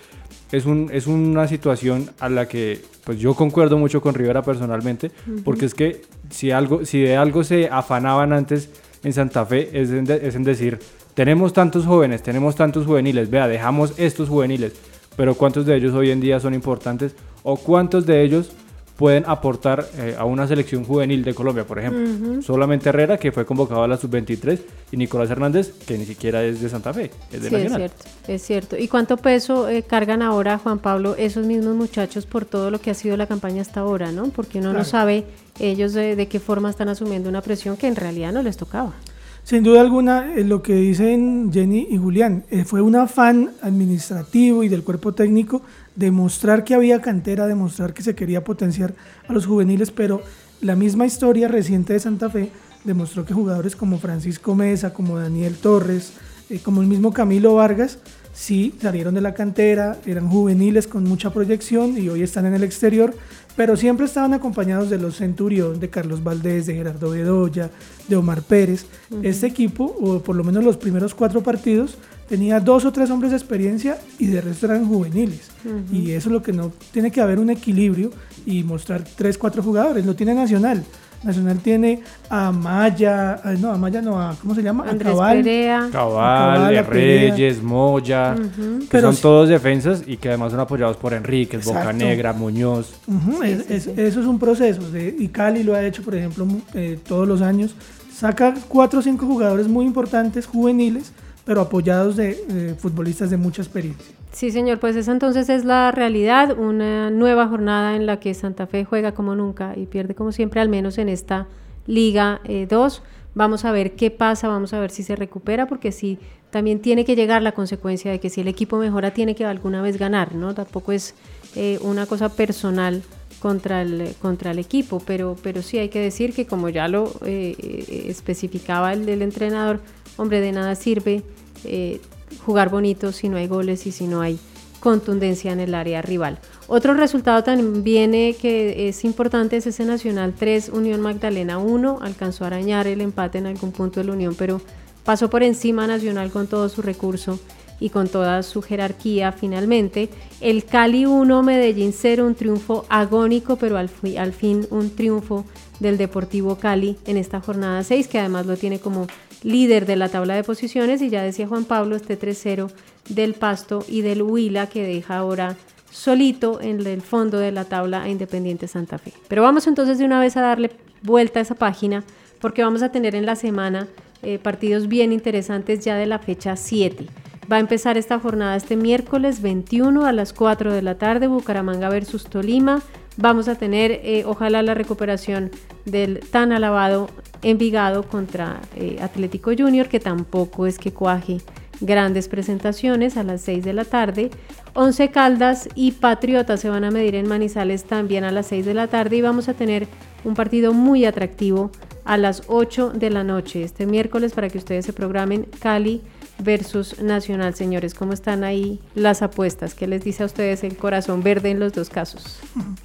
es, 0.52 0.66
un, 0.66 0.88
es 0.92 1.06
una 1.06 1.46
situación 1.48 2.10
a 2.20 2.28
la 2.28 2.46
que 2.48 2.80
pues 3.04 3.18
yo 3.18 3.34
concuerdo 3.34 3.76
mucho 3.78 4.00
con 4.00 4.14
Rivera 4.14 4.42
personalmente, 4.42 5.10
porque 5.44 5.66
es 5.66 5.74
que 5.74 6.02
si, 6.30 6.50
algo, 6.50 6.84
si 6.84 7.00
de 7.00 7.16
algo 7.16 7.42
se 7.44 7.68
afanaban 7.68 8.32
antes 8.32 8.70
en 9.02 9.12
Santa 9.12 9.46
Fe 9.46 9.68
es 9.72 9.90
en, 9.90 10.04
de- 10.04 10.26
es 10.28 10.34
en 10.34 10.44
decir, 10.44 10.78
tenemos 11.14 11.52
tantos 11.52 11.86
jóvenes, 11.86 12.22
tenemos 12.22 12.54
tantos 12.54 12.86
juveniles, 12.86 13.30
vea, 13.30 13.48
dejamos 13.48 13.94
estos 13.98 14.28
juveniles, 14.28 14.72
pero 15.16 15.34
¿cuántos 15.34 15.66
de 15.66 15.76
ellos 15.76 15.92
hoy 15.94 16.10
en 16.10 16.20
día 16.20 16.38
son 16.40 16.54
importantes 16.54 17.14
o 17.42 17.56
cuántos 17.56 18.06
de 18.06 18.22
ellos 18.22 18.50
pueden 18.96 19.24
aportar 19.26 19.86
eh, 19.96 20.14
a 20.18 20.26
una 20.26 20.46
selección 20.46 20.84
juvenil 20.84 21.24
de 21.24 21.32
Colombia, 21.32 21.64
por 21.66 21.78
ejemplo? 21.78 22.42
Solamente 22.42 22.90
Herrera, 22.90 23.16
que 23.16 23.32
fue 23.32 23.46
convocado 23.46 23.82
a 23.82 23.88
la 23.88 23.96
sub-23, 23.96 24.58
y 24.92 24.98
Nicolás 24.98 25.30
Hernández, 25.30 25.72
que 25.86 25.96
ni 25.96 26.04
siquiera 26.04 26.44
es 26.44 26.60
de 26.60 26.68
Santa 26.68 26.92
Fe, 26.92 27.10
es 27.32 27.42
de 27.42 27.48
Sí, 27.48 27.54
es 27.54 27.62
Nacional. 27.62 27.78
cierto, 27.78 28.04
es 28.28 28.42
cierto. 28.42 28.76
¿Y 28.76 28.88
cuánto 28.88 29.16
peso 29.16 29.70
eh, 29.70 29.84
cargan 29.84 30.20
ahora, 30.20 30.58
Juan 30.58 30.80
Pablo, 30.80 31.14
esos 31.16 31.46
mismos 31.46 31.76
muchachos 31.76 32.26
por 32.26 32.44
todo 32.44 32.70
lo 32.70 32.78
que 32.78 32.90
ha 32.90 32.94
sido 32.94 33.16
la 33.16 33.26
campaña 33.26 33.62
hasta 33.62 33.80
ahora, 33.80 34.12
¿no? 34.12 34.24
Porque 34.24 34.58
uno 34.58 34.74
no 34.74 34.84
sabe 34.84 35.24
ellos 35.58 35.94
de, 35.94 36.14
de 36.14 36.28
qué 36.28 36.38
forma 36.38 36.68
están 36.68 36.90
asumiendo 36.90 37.30
una 37.30 37.40
presión 37.40 37.78
que 37.78 37.86
en 37.86 37.96
realidad 37.96 38.32
no 38.32 38.42
les 38.42 38.58
tocaba. 38.58 38.92
Sin 39.42 39.64
duda 39.64 39.80
alguna, 39.80 40.34
eh, 40.34 40.44
lo 40.44 40.62
que 40.62 40.74
dicen 40.74 41.50
Jenny 41.52 41.88
y 41.90 41.96
Julián, 41.96 42.44
eh, 42.50 42.64
fue 42.64 42.82
un 42.82 42.94
afán 42.94 43.50
administrativo 43.62 44.62
y 44.62 44.68
del 44.68 44.84
cuerpo 44.84 45.14
técnico 45.14 45.62
de 45.96 46.10
mostrar 46.10 46.62
que 46.62 46.74
había 46.74 47.00
cantera, 47.00 47.46
demostrar 47.46 47.92
que 47.94 48.02
se 48.02 48.14
quería 48.14 48.44
potenciar 48.44 48.94
a 49.26 49.32
los 49.32 49.46
juveniles, 49.46 49.90
pero 49.90 50.22
la 50.60 50.76
misma 50.76 51.06
historia 51.06 51.48
reciente 51.48 51.94
de 51.94 52.00
Santa 52.00 52.28
Fe 52.30 52.50
demostró 52.84 53.24
que 53.24 53.34
jugadores 53.34 53.76
como 53.76 53.98
Francisco 53.98 54.54
Mesa, 54.54 54.92
como 54.92 55.18
Daniel 55.18 55.56
Torres, 55.56 56.12
eh, 56.48 56.60
como 56.62 56.82
el 56.82 56.86
mismo 56.86 57.12
Camilo 57.12 57.54
Vargas, 57.54 57.98
sí 58.40 58.72
salieron 58.80 59.14
de 59.14 59.20
la 59.20 59.34
cantera, 59.34 59.98
eran 60.06 60.30
juveniles 60.30 60.86
con 60.86 61.04
mucha 61.04 61.30
proyección 61.30 61.98
y 61.98 62.08
hoy 62.08 62.22
están 62.22 62.46
en 62.46 62.54
el 62.54 62.64
exterior, 62.64 63.14
pero 63.54 63.76
siempre 63.76 64.06
estaban 64.06 64.32
acompañados 64.32 64.88
de 64.88 64.96
los 64.96 65.18
Centurión, 65.18 65.78
de 65.78 65.90
Carlos 65.90 66.24
Valdés, 66.24 66.64
de 66.64 66.74
Gerardo 66.74 67.10
Bedoya, 67.10 67.70
de 68.08 68.16
Omar 68.16 68.40
Pérez. 68.40 68.86
Este 69.22 69.46
equipo, 69.46 69.84
o 69.84 70.22
por 70.22 70.36
lo 70.36 70.42
menos 70.42 70.64
los 70.64 70.78
primeros 70.78 71.14
cuatro 71.14 71.42
partidos, 71.42 71.98
tenía 72.30 72.60
dos 72.60 72.86
o 72.86 72.92
tres 72.92 73.10
hombres 73.10 73.32
de 73.32 73.36
experiencia 73.36 73.98
y 74.18 74.28
de 74.28 74.40
resto 74.40 74.64
eran 74.66 74.88
juveniles. 74.88 75.50
Y 75.92 76.12
eso 76.12 76.30
es 76.30 76.32
lo 76.32 76.42
que 76.42 76.54
no 76.54 76.72
tiene 76.92 77.10
que 77.10 77.20
haber 77.20 77.38
un 77.38 77.50
equilibrio 77.50 78.10
y 78.46 78.64
mostrar 78.64 79.04
tres, 79.16 79.36
cuatro 79.36 79.62
jugadores. 79.62 80.06
Lo 80.06 80.16
tiene 80.16 80.32
Nacional. 80.32 80.82
Nacional 81.22 81.58
tiene 81.58 82.02
a 82.30 82.50
Maya, 82.50 83.34
a- 83.44 83.52
no, 83.52 83.70
a 83.72 83.76
Maya 83.76 84.00
no, 84.00 84.20
a, 84.20 84.34
¿cómo 84.40 84.54
se 84.54 84.62
llama? 84.62 84.84
A 84.86 84.90
Andrés 84.90 85.12
Cabal. 85.12 85.36
Perea, 85.38 85.88
Cabal, 85.92 86.54
Cabal, 86.56 86.74
eh, 86.76 86.82
Perea. 86.84 87.34
Reyes, 87.34 87.62
Moya, 87.62 88.34
que 88.36 88.86
Pero 88.90 89.08
son 89.08 89.16
sí- 89.16 89.22
todos 89.22 89.48
defensas 89.50 90.02
y 90.06 90.16
que 90.16 90.28
además 90.30 90.52
son 90.52 90.60
apoyados 90.60 90.96
por 90.96 91.12
Enrique, 91.12 91.58
Boca. 91.58 91.92
Negra, 91.92 92.32
Muñoz. 92.32 92.94
Ujú, 93.06 93.42
es- 93.42 93.70
es- 93.70 93.86
Eso 93.86 94.20
es 94.20 94.26
un 94.26 94.38
proceso. 94.38 94.90
de- 94.90 95.14
y 95.18 95.28
Cali 95.28 95.62
lo 95.62 95.74
ha 95.74 95.84
hecho, 95.84 96.02
por 96.02 96.14
ejemplo, 96.14 96.46
eh, 96.74 96.98
todos 97.06 97.28
los 97.28 97.42
años. 97.42 97.74
Saca 98.14 98.54
cuatro 98.68 99.00
o 99.00 99.02
cinco 99.02 99.26
jugadores 99.26 99.68
muy 99.68 99.84
importantes, 99.86 100.46
juveniles, 100.46 101.12
pero 101.44 101.60
apoyados 101.60 102.16
de 102.16 102.30
eh, 102.48 102.74
futbolistas 102.78 103.30
de 103.30 103.36
mucha 103.36 103.60
experiencia. 103.62 104.14
Sí, 104.32 104.50
señor, 104.50 104.78
pues 104.78 104.94
esa 104.94 105.12
entonces 105.12 105.48
es 105.48 105.64
la 105.64 105.90
realidad, 105.90 106.56
una 106.56 107.10
nueva 107.10 107.48
jornada 107.48 107.96
en 107.96 108.06
la 108.06 108.20
que 108.20 108.32
Santa 108.32 108.66
Fe 108.66 108.84
juega 108.84 109.12
como 109.12 109.34
nunca 109.34 109.74
y 109.76 109.86
pierde 109.86 110.14
como 110.14 110.30
siempre, 110.30 110.60
al 110.60 110.68
menos 110.68 110.98
en 110.98 111.08
esta 111.08 111.48
Liga 111.86 112.40
2. 112.68 113.02
Vamos 113.34 113.64
a 113.64 113.72
ver 113.72 113.96
qué 113.96 114.10
pasa, 114.10 114.48
vamos 114.48 114.72
a 114.72 114.80
ver 114.80 114.90
si 114.90 115.02
se 115.02 115.16
recupera, 115.16 115.66
porque 115.66 115.92
sí, 115.92 116.18
también 116.50 116.80
tiene 116.80 117.04
que 117.04 117.16
llegar 117.16 117.42
la 117.42 117.52
consecuencia 117.52 118.10
de 118.10 118.20
que 118.20 118.30
si 118.30 118.40
el 118.40 118.48
equipo 118.48 118.76
mejora, 118.78 119.12
tiene 119.12 119.34
que 119.34 119.44
alguna 119.44 119.82
vez 119.82 119.98
ganar, 119.98 120.34
¿no? 120.34 120.54
Tampoco 120.54 120.92
es 120.92 121.14
eh, 121.56 121.78
una 121.82 122.06
cosa 122.06 122.28
personal 122.28 123.02
contra 123.40 123.82
el, 123.82 124.14
contra 124.20 124.52
el 124.52 124.58
equipo, 124.58 125.02
pero, 125.04 125.36
pero 125.42 125.62
sí 125.62 125.78
hay 125.78 125.88
que 125.88 126.00
decir 126.00 126.32
que 126.32 126.46
como 126.46 126.68
ya 126.68 126.86
lo 126.86 127.12
eh, 127.24 127.56
eh, 127.58 128.04
especificaba 128.08 128.92
el 128.92 129.06
del 129.06 129.22
entrenador, 129.22 129.80
hombre, 130.16 130.40
de 130.40 130.52
nada 130.52 130.74
sirve 130.74 131.22
eh, 131.64 132.00
jugar 132.44 132.70
bonito 132.70 133.12
si 133.12 133.28
no 133.28 133.36
hay 133.36 133.46
goles 133.46 133.86
y 133.86 133.92
si 133.92 134.06
no 134.06 134.20
hay 134.20 134.38
contundencia 134.80 135.52
en 135.52 135.60
el 135.60 135.74
área 135.74 136.02
rival. 136.02 136.38
Otro 136.66 136.94
resultado 136.94 137.44
también 137.44 138.14
eh, 138.14 138.34
que 138.40 138.88
es 138.88 139.04
importante 139.04 139.58
es 139.58 139.66
ese 139.66 139.84
Nacional 139.84 140.34
3, 140.36 140.70
Unión 140.70 141.00
Magdalena 141.00 141.58
1, 141.58 141.98
alcanzó 142.00 142.44
a 142.44 142.48
arañar 142.48 142.86
el 142.86 143.00
empate 143.00 143.38
en 143.38 143.46
algún 143.46 143.72
punto 143.72 144.00
de 144.00 144.06
la 144.06 144.12
Unión, 144.12 144.34
pero 144.36 144.60
pasó 145.04 145.30
por 145.30 145.42
encima 145.42 145.86
Nacional 145.86 146.30
con 146.30 146.46
todo 146.46 146.68
su 146.68 146.82
recurso 146.82 147.38
y 147.80 147.88
con 147.90 148.06
toda 148.08 148.42
su 148.42 148.62
jerarquía 148.62 149.32
finalmente. 149.32 150.10
El 150.40 150.64
Cali 150.64 151.06
1, 151.06 151.42
Medellín 151.42 151.92
0, 151.96 152.26
un 152.26 152.34
triunfo 152.34 152.84
agónico, 152.88 153.56
pero 153.56 153.78
al, 153.78 153.88
fi- 153.88 154.16
al 154.18 154.32
fin 154.32 154.66
un 154.70 154.90
triunfo 154.94 155.44
del 155.80 155.96
Deportivo 155.96 156.56
Cali 156.56 156.96
en 157.06 157.16
esta 157.16 157.40
jornada 157.40 157.82
6, 157.82 158.06
que 158.08 158.18
además 158.18 158.46
lo 158.46 158.56
tiene 158.56 158.78
como 158.78 159.06
líder 159.42 159.86
de 159.86 159.96
la 159.96 160.10
tabla 160.10 160.34
de 160.34 160.44
posiciones 160.44 161.00
y 161.00 161.08
ya 161.08 161.22
decía 161.22 161.48
Juan 161.48 161.64
Pablo 161.64 161.96
este 161.96 162.18
3-0 162.18 162.70
del 163.08 163.32
Pasto 163.32 163.82
y 163.88 164.02
del 164.02 164.20
Huila 164.22 164.68
que 164.68 164.84
deja 164.86 165.16
ahora 165.16 165.56
solito 165.90 166.60
en 166.60 166.86
el 166.86 167.00
fondo 167.00 167.38
de 167.38 167.50
la 167.50 167.64
tabla 167.64 168.02
a 168.02 168.08
Independiente 168.10 168.68
Santa 168.68 168.98
Fe. 168.98 169.12
Pero 169.28 169.42
vamos 169.42 169.66
entonces 169.66 169.98
de 169.98 170.04
una 170.04 170.20
vez 170.20 170.36
a 170.36 170.42
darle 170.42 170.70
vuelta 171.02 171.38
a 171.38 171.42
esa 171.42 171.54
página 171.54 172.04
porque 172.40 172.62
vamos 172.62 172.82
a 172.82 172.92
tener 172.92 173.14
en 173.14 173.26
la 173.26 173.34
semana 173.34 173.88
eh, 174.22 174.38
partidos 174.38 174.86
bien 174.88 175.12
interesantes 175.12 175.82
ya 175.84 175.96
de 175.96 176.04
la 176.06 176.18
fecha 176.18 176.54
7. 176.56 177.06
Va 177.50 177.56
a 177.56 177.60
empezar 177.60 177.98
esta 177.98 178.20
jornada 178.20 178.54
este 178.54 178.76
miércoles 178.76 179.42
21 179.42 180.04
a 180.04 180.12
las 180.12 180.32
4 180.32 180.72
de 180.72 180.82
la 180.82 180.98
tarde, 180.98 181.26
Bucaramanga 181.26 181.88
versus 181.88 182.24
Tolima. 182.24 182.80
Vamos 183.16 183.48
a 183.48 183.56
tener, 183.56 183.90
eh, 184.04 184.22
ojalá, 184.24 184.62
la 184.62 184.74
recuperación 184.74 185.50
del 185.84 186.20
tan 186.30 186.52
alabado 186.52 187.10
Envigado 187.42 188.04
contra 188.04 188.60
eh, 188.76 188.98
Atlético 189.00 189.50
Junior, 189.56 189.88
que 189.88 189.98
tampoco 189.98 190.66
es 190.66 190.78
que 190.78 190.92
cuaje 190.92 191.38
grandes 191.80 192.28
presentaciones 192.28 193.16
a 193.16 193.22
las 193.24 193.40
6 193.40 193.64
de 193.64 193.72
la 193.72 193.84
tarde. 193.84 194.30
Once 194.74 195.10
Caldas 195.10 195.68
y 195.74 195.92
Patriotas 195.92 196.60
se 196.60 196.68
van 196.68 196.84
a 196.84 196.90
medir 196.90 197.14
en 197.14 197.26
Manizales 197.26 197.84
también 197.84 198.24
a 198.24 198.30
las 198.30 198.46
6 198.48 198.66
de 198.66 198.74
la 198.74 198.86
tarde 198.86 199.16
y 199.16 199.22
vamos 199.22 199.48
a 199.48 199.54
tener 199.54 199.88
un 200.22 200.34
partido 200.34 200.74
muy 200.74 201.06
atractivo 201.06 201.70
a 202.04 202.16
las 202.18 202.42
8 202.46 202.90
de 202.90 203.10
la 203.10 203.24
noche 203.24 203.62
este 203.62 203.86
miércoles 203.86 204.34
para 204.34 204.50
que 204.50 204.58
ustedes 204.58 204.84
se 204.84 204.92
programen 204.92 205.46
Cali 205.60 206.02
versus 206.42 207.00
Nacional. 207.00 207.54
Señores, 207.54 207.94
¿cómo 207.94 208.12
están 208.12 208.44
ahí 208.44 208.80
las 208.94 209.22
apuestas? 209.22 209.74
¿Qué 209.74 209.86
les 209.86 210.04
dice 210.04 210.22
a 210.22 210.26
ustedes 210.26 210.64
el 210.64 210.76
corazón 210.76 211.22
verde 211.22 211.50
en 211.50 211.60
los 211.60 211.72
dos 211.72 211.90
casos? 211.90 212.40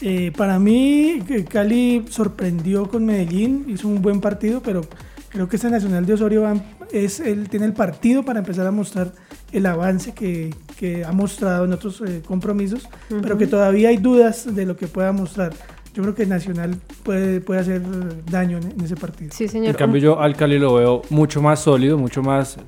Eh, 0.00 0.32
para 0.36 0.58
mí, 0.58 1.22
Cali 1.48 2.04
sorprendió 2.10 2.88
con 2.90 3.06
Medellín, 3.06 3.64
hizo 3.68 3.88
un 3.88 4.02
buen 4.02 4.20
partido, 4.20 4.60
pero 4.60 4.82
creo 5.30 5.48
que 5.48 5.56
este 5.56 5.70
Nacional 5.70 6.04
de 6.04 6.12
Osorio 6.12 6.44
es 6.92 7.20
el, 7.20 7.48
tiene 7.48 7.64
el 7.64 7.72
partido 7.72 8.22
para 8.22 8.40
empezar 8.40 8.66
a 8.66 8.70
mostrar 8.70 9.12
el 9.52 9.64
avance 9.64 10.12
que, 10.12 10.54
que 10.78 11.04
ha 11.04 11.12
mostrado 11.12 11.64
en 11.64 11.72
otros 11.72 12.02
eh, 12.02 12.22
compromisos, 12.26 12.88
pero 13.22 13.38
que 13.38 13.46
todavía 13.46 13.88
hay 13.88 13.96
dudas 13.96 14.54
de 14.54 14.66
lo 14.66 14.76
que 14.76 14.88
pueda 14.88 15.12
mostrar. 15.12 15.52
Yo 15.94 16.02
creo 16.02 16.14
que 16.14 16.26
Nacional 16.26 16.76
puede, 17.04 17.40
puede 17.40 17.60
hacer 17.60 17.80
daño 18.26 18.58
en, 18.58 18.84
ese 18.84 18.96
partido. 18.96 19.30
Sí, 19.32 19.46
señor. 19.46 19.68
En 19.68 19.74
cambio, 19.74 20.02
yo 20.02 20.20
al 20.20 20.36
Cali 20.36 20.58
lo 20.58 20.74
veo 20.74 21.02
mucho 21.08 21.40
más 21.40 21.60
sólido, 21.60 21.96
mucho 21.96 22.20
más 22.20 22.58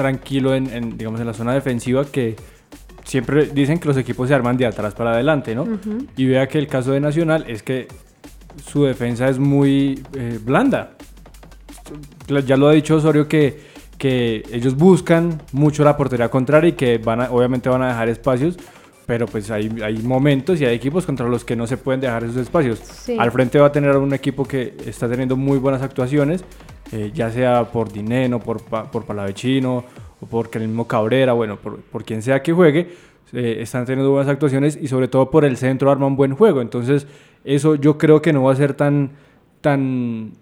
tranquilo 0.00 0.54
en, 0.54 0.66
en, 0.72 0.96
digamos, 0.96 1.20
en 1.20 1.26
la 1.26 1.34
zona 1.34 1.52
defensiva 1.52 2.06
que 2.06 2.36
siempre 3.04 3.46
dicen 3.46 3.78
que 3.78 3.86
los 3.86 3.98
equipos 3.98 4.28
se 4.28 4.34
arman 4.34 4.56
de 4.56 4.64
atrás 4.64 4.94
para 4.94 5.12
adelante, 5.12 5.54
¿no? 5.54 5.66
Y 6.16 6.24
vea 6.26 6.48
que 6.48 6.58
el 6.58 6.68
caso 6.68 6.92
de 6.92 7.00
Nacional 7.00 7.44
es 7.48 7.62
que 7.62 7.86
su 8.64 8.84
defensa 8.84 9.28
es 9.28 9.38
muy 9.38 10.02
eh, 10.16 10.38
blanda. 10.42 10.92
Ya 12.46 12.56
lo 12.56 12.68
ha 12.68 12.72
dicho 12.72 12.96
Osorio 12.96 13.28
que, 13.28 13.60
que 13.98 14.42
ellos 14.52 14.74
buscan 14.74 15.42
mucho 15.52 15.84
la 15.84 15.96
portería 15.96 16.30
contraria 16.30 16.70
y 16.70 16.72
que 16.72 16.98
van 16.98 17.20
a, 17.20 17.30
obviamente 17.30 17.68
van 17.68 17.82
a 17.82 17.88
dejar 17.88 18.08
espacios, 18.08 18.56
pero 19.06 19.26
pues 19.26 19.50
hay, 19.50 19.68
hay 19.82 19.98
momentos 19.98 20.60
y 20.60 20.64
hay 20.64 20.76
equipos 20.76 21.04
contra 21.04 21.28
los 21.28 21.44
que 21.44 21.56
no 21.56 21.66
se 21.66 21.76
pueden 21.76 22.00
dejar 22.00 22.24
esos 22.24 22.36
espacios. 22.36 22.78
Sí. 22.78 23.16
Al 23.18 23.32
frente 23.32 23.58
va 23.58 23.66
a 23.66 23.72
tener 23.72 23.96
un 23.96 24.14
equipo 24.14 24.44
que 24.44 24.74
está 24.86 25.08
teniendo 25.08 25.36
muy 25.36 25.58
buenas 25.58 25.82
actuaciones, 25.82 26.44
eh, 26.92 27.10
ya 27.14 27.30
sea 27.30 27.64
por 27.64 27.92
Dineno, 27.92 28.40
por, 28.40 28.62
por 28.62 29.04
Palavecino 29.04 29.84
o 30.20 30.26
por 30.26 30.50
el 30.52 30.68
mismo 30.68 30.86
Cabrera, 30.86 31.32
bueno, 31.32 31.56
por, 31.56 31.80
por 31.80 32.04
quien 32.04 32.22
sea 32.22 32.42
que 32.42 32.52
juegue, 32.52 32.88
eh, 33.32 33.58
están 33.60 33.84
teniendo 33.84 34.10
buenas 34.10 34.28
actuaciones 34.28 34.78
y 34.80 34.88
sobre 34.88 35.08
todo 35.08 35.30
por 35.30 35.44
el 35.44 35.56
centro 35.56 35.90
arma 35.90 36.06
un 36.06 36.16
buen 36.16 36.34
juego. 36.34 36.60
Entonces, 36.60 37.06
eso 37.44 37.76
yo 37.76 37.96
creo 37.96 38.20
que 38.20 38.32
no 38.32 38.42
va 38.42 38.52
a 38.52 38.56
ser 38.56 38.74
tan, 38.74 39.10
tan 39.60 40.32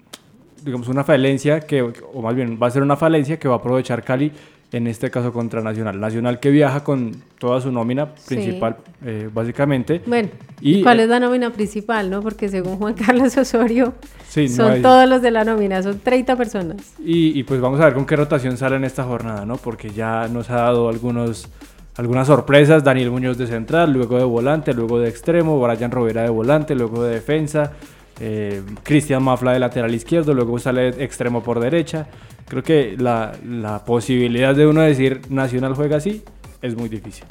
digamos, 0.65 0.89
una 0.89 1.05
falencia 1.05 1.61
que, 1.61 1.83
o 1.83 2.23
más 2.23 2.35
bien 2.35 2.59
va 2.61 2.67
a 2.67 2.71
ser 2.71 2.83
una 2.83 2.97
falencia 2.97 3.39
que 3.39 3.49
va 3.49 3.55
a 3.55 3.59
aprovechar 3.59 4.03
Cali 4.03 4.33
en 4.71 4.87
este 4.87 5.11
caso 5.11 5.33
contra 5.33 5.63
Nacional. 5.63 5.99
Nacional 5.99 6.41
que 6.41 6.51
viaja 6.51 6.85
con 6.85 7.13
toda 7.39 7.61
su 7.61 7.73
nómina 7.73 8.11
Sí. 8.17 8.35
principal, 8.35 8.77
eh, 9.05 9.31
básicamente. 9.33 10.03
Bueno, 10.07 10.29
Y, 10.61 10.81
¿y 10.81 10.83
cuál 10.83 11.01
eh, 11.01 11.05
es 11.05 11.09
la 11.09 11.21
nómina 11.21 11.51
principal, 11.53 12.11
no? 12.11 12.21
Porque 12.21 12.49
según 12.49 12.77
Juan 12.77 12.95
Carlos 13.07 13.37
Osorio, 13.39 13.95
Sí, 14.29 14.47
no 14.51 14.55
son 14.57 14.73
hay- 14.73 14.83
todos 14.83 15.09
los 15.09 15.23
de 15.23 15.31
la 15.31 15.45
nómina, 15.45 15.83
son 15.83 15.99
30 16.01 16.37
personas. 16.37 16.77
Y, 17.03 17.39
y 17.39 17.43
pues 17.45 17.61
vamos 17.61 17.81
a 17.81 17.87
ver 17.87 17.95
con 17.95 18.05
qué 18.05 18.17
rotación 18.17 18.57
sale 18.59 18.77
en 18.77 18.85
esta 18.85 19.05
jornada, 19.05 19.47
¿no? 19.47 19.57
Porque 19.57 19.89
ya 19.91 20.29
nos 20.29 20.51
ha 20.51 20.57
dado 20.57 20.89
algunos, 20.91 21.49
algunas 21.97 22.27
sorpresas. 22.27 22.85
Daniel 22.85 23.11
Muñoz 23.11 23.39
de 23.39 23.47
central, 23.47 23.93
luego 23.95 24.19
de 24.19 24.25
volante, 24.25 24.75
luego 24.75 24.99
de 25.01 25.09
extremo, 25.09 25.59
Brian 25.61 25.91
Rovera 25.91 26.23
de 26.25 26.29
volante, 26.31 26.75
luego 26.75 27.03
de 27.05 27.15
defensa, 27.15 27.73
eh, 28.21 28.63
Cristian 28.83 29.23
Mafla 29.23 29.53
de 29.53 29.59
lateral 29.61 29.95
izquierdo, 29.95 30.35
luego 30.35 30.59
sale 30.59 30.89
extremo 31.03 31.43
por 31.43 31.61
derecha. 31.61 32.07
Creo 32.49 32.63
que 32.63 32.97
la, 32.99 33.83
posibilidad 33.87 34.55
de 34.55 34.67
uno 34.67 34.81
decir 34.81 35.21
Nacional 35.29 35.75
juega 35.75 35.99
así 35.99 36.23
es 36.63 36.77
muy 36.77 36.89
difícil. 36.89 37.25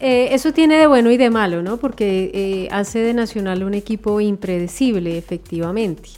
Eh, 0.00 0.28
eso 0.32 0.52
tiene 0.52 0.76
de 0.76 0.86
bueno 0.86 1.10
y 1.10 1.16
de 1.16 1.30
malo, 1.30 1.62
¿no? 1.62 1.78
Porque 1.78 2.30
eh, 2.32 2.68
hace 2.70 3.00
de 3.00 3.14
Nacional 3.14 3.62
un 3.64 3.74
equipo 3.74 4.20
impredecible, 4.20 5.18
efectivamente. 5.18 6.10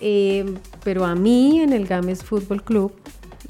Eh, 0.00 0.44
pero 0.84 1.04
a 1.04 1.14
mí 1.14 1.60
en 1.60 1.72
el 1.72 1.86
Games 1.86 2.24
Fútbol 2.24 2.62
Club 2.62 2.92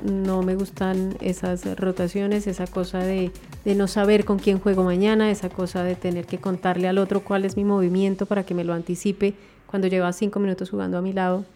no 0.05 0.43
me 0.43 0.55
gustan 0.55 1.17
esas 1.21 1.65
rotaciones, 1.79 2.47
esa 2.47 2.67
cosa 2.67 2.99
de 2.99 3.31
no 3.65 3.87
saber 3.87 4.25
con 4.25 4.39
quién 4.39 4.59
juego 4.59 4.83
mañana, 4.83 5.31
esa 5.31 5.49
cosa 5.49 5.85
de 5.85 5.95
tener 5.95 6.27
que 6.27 6.39
contarle 6.39 6.89
al 6.89 6.99
otro 6.99 7.21
cuál 7.21 7.45
es 7.45 7.57
mi 7.57 7.65
movimiento 7.65 8.27
para 8.27 8.45
que 8.45 8.55
me 8.55 8.65
lo 8.65 8.75
anticipe 8.75 9.35
cuando 9.73 9.89
lleva 9.89 10.13
cinco 10.13 10.39
minutos 10.39 10.69
jugando 10.71 10.99
a 10.99 11.03
mi 11.03 11.15
lado. 11.15 11.47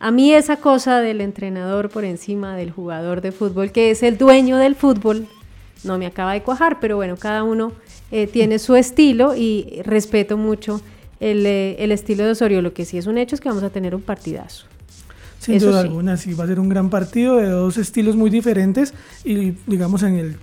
A 0.00 0.10
mí 0.10 0.32
esa 0.32 0.56
cosa 0.56 1.00
del 1.00 1.20
entrenador 1.20 1.90
por 1.90 2.04
encima 2.04 2.56
del 2.56 2.70
jugador 2.70 3.20
de 3.20 3.30
fútbol, 3.30 3.70
que 3.72 3.90
es 3.90 4.02
el 4.02 4.16
dueño 4.16 4.56
del 4.56 4.74
fútbol, 4.74 5.28
no 5.84 5.98
me 5.98 6.06
acaba 6.06 6.32
de 6.32 6.42
cuajar, 6.42 6.80
pero 6.80 6.96
bueno, 6.96 7.16
cada 7.18 7.42
uno 7.44 7.72
eh, 8.10 8.26
tiene 8.26 8.58
su 8.58 8.74
estilo 8.74 9.36
y 9.36 9.82
respeto 9.84 10.38
mucho 10.38 10.80
el, 11.20 11.44
eh, 11.44 11.76
el 11.78 11.92
estilo 11.92 12.24
de 12.24 12.30
Osorio. 12.30 12.62
Lo 12.62 12.72
que 12.72 12.86
sí 12.86 12.96
es 12.96 13.06
un 13.06 13.18
hecho 13.18 13.34
es 13.34 13.40
que 13.42 13.50
vamos 13.50 13.62
a 13.64 13.70
tener 13.70 13.94
un 13.94 14.00
partidazo. 14.02 14.64
Sin 15.38 15.56
Eso 15.56 15.66
duda 15.66 15.82
sí. 15.82 15.88
alguna, 15.88 16.16
sí, 16.16 16.32
va 16.34 16.44
a 16.44 16.46
ser 16.46 16.58
un 16.58 16.70
gran 16.70 16.88
partido 16.88 17.36
de 17.36 17.48
dos 17.48 17.76
estilos 17.76 18.16
muy 18.16 18.30
diferentes 18.30 18.94
y 19.24 19.52
digamos 19.66 20.02
en 20.04 20.14
el 20.16 20.36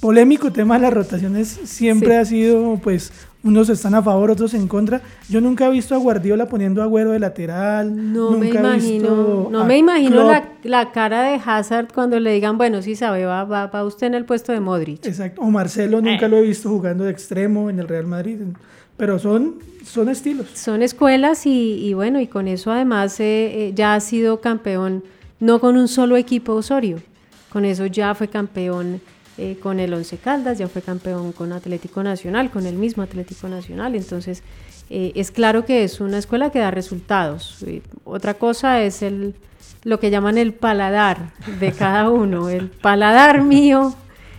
polémico 0.00 0.52
tema 0.52 0.74
de 0.76 0.82
las 0.82 0.92
rotaciones 0.94 1.48
siempre 1.64 2.10
Sí. 2.10 2.14
ha 2.14 2.24
sido 2.24 2.76
pues 2.82 3.12
unos 3.44 3.68
están 3.68 3.94
a 3.94 4.02
favor, 4.02 4.30
otros 4.30 4.54
en 4.54 4.68
contra. 4.68 5.00
Yo 5.28 5.40
nunca 5.40 5.66
he 5.66 5.70
visto 5.70 5.94
a 5.94 5.98
Guardiola 5.98 6.46
poniendo 6.46 6.80
a 6.80 6.84
Agüero 6.84 7.10
de 7.10 7.18
lateral. 7.18 8.12
No 8.12 8.30
me 8.32 8.46
nunca 8.46 8.60
imagino, 8.60 9.08
visto 9.08 9.48
no 9.50 9.64
me 9.64 9.78
imagino 9.78 10.24
la, 10.24 10.48
la 10.62 10.92
cara 10.92 11.22
de 11.22 11.40
Hazard 11.44 11.88
cuando 11.92 12.20
le 12.20 12.32
digan, 12.32 12.56
bueno, 12.56 12.82
sí 12.82 12.94
sabe, 12.94 13.24
va, 13.24 13.44
va, 13.44 13.66
va 13.66 13.84
usted 13.84 14.06
en 14.06 14.14
el 14.14 14.24
puesto 14.24 14.52
de 14.52 14.60
Modric. 14.60 15.04
Exacto. 15.06 15.40
O 15.42 15.50
Marcelo 15.50 15.98
Eh. 15.98 16.02
nunca 16.02 16.28
lo 16.28 16.36
he 16.36 16.42
visto 16.42 16.68
jugando 16.68 17.04
de 17.04 17.10
extremo 17.10 17.68
en 17.68 17.78
el 17.80 17.88
Real 17.88 18.06
Madrid. 18.06 18.38
Pero 18.96 19.18
son, 19.18 19.54
son 19.84 20.08
estilos. 20.08 20.46
Son 20.54 20.82
escuelas 20.82 21.46
y, 21.46 21.84
y 21.84 21.94
bueno, 21.94 22.20
y 22.20 22.26
con 22.28 22.46
eso 22.46 22.70
además 22.70 23.18
eh, 23.20 23.68
eh, 23.68 23.72
ya 23.74 23.94
ha 23.94 24.00
sido 24.00 24.40
campeón, 24.40 25.02
no 25.40 25.58
con 25.58 25.76
un 25.76 25.88
solo 25.88 26.16
equipo 26.16 26.52
Osorio, 26.52 26.98
con 27.50 27.64
eso 27.64 27.86
ya 27.86 28.14
fue 28.14 28.28
campeón 28.28 29.00
eh, 29.38 29.56
con 29.62 29.80
el 29.80 29.94
Once 29.94 30.18
Caldas, 30.18 30.58
ya 30.58 30.68
fue 30.68 30.82
campeón 30.82 31.32
con 31.32 31.52
Atlético 31.52 32.02
Nacional, 32.02 32.50
con 32.50 32.66
el 32.66 32.74
mismo 32.74 33.02
Atlético 33.02 33.48
Nacional, 33.48 33.94
entonces 33.94 34.42
eh, 34.90 35.12
es 35.14 35.30
claro 35.30 35.64
que 35.64 35.84
es 35.84 36.00
una 36.00 36.18
escuela 36.18 36.50
que 36.50 36.58
da 36.58 36.70
resultados. 36.70 37.62
Eh, 37.66 37.80
otra 38.04 38.34
cosa 38.34 38.82
es 38.82 39.00
el, 39.00 39.34
lo 39.84 39.98
que 39.98 40.10
llaman 40.10 40.36
el 40.36 40.52
paladar 40.52 41.32
de 41.60 41.72
cada 41.72 42.10
uno, 42.10 42.48
el 42.50 42.68
paladar 42.68 43.42
mío 43.42 43.94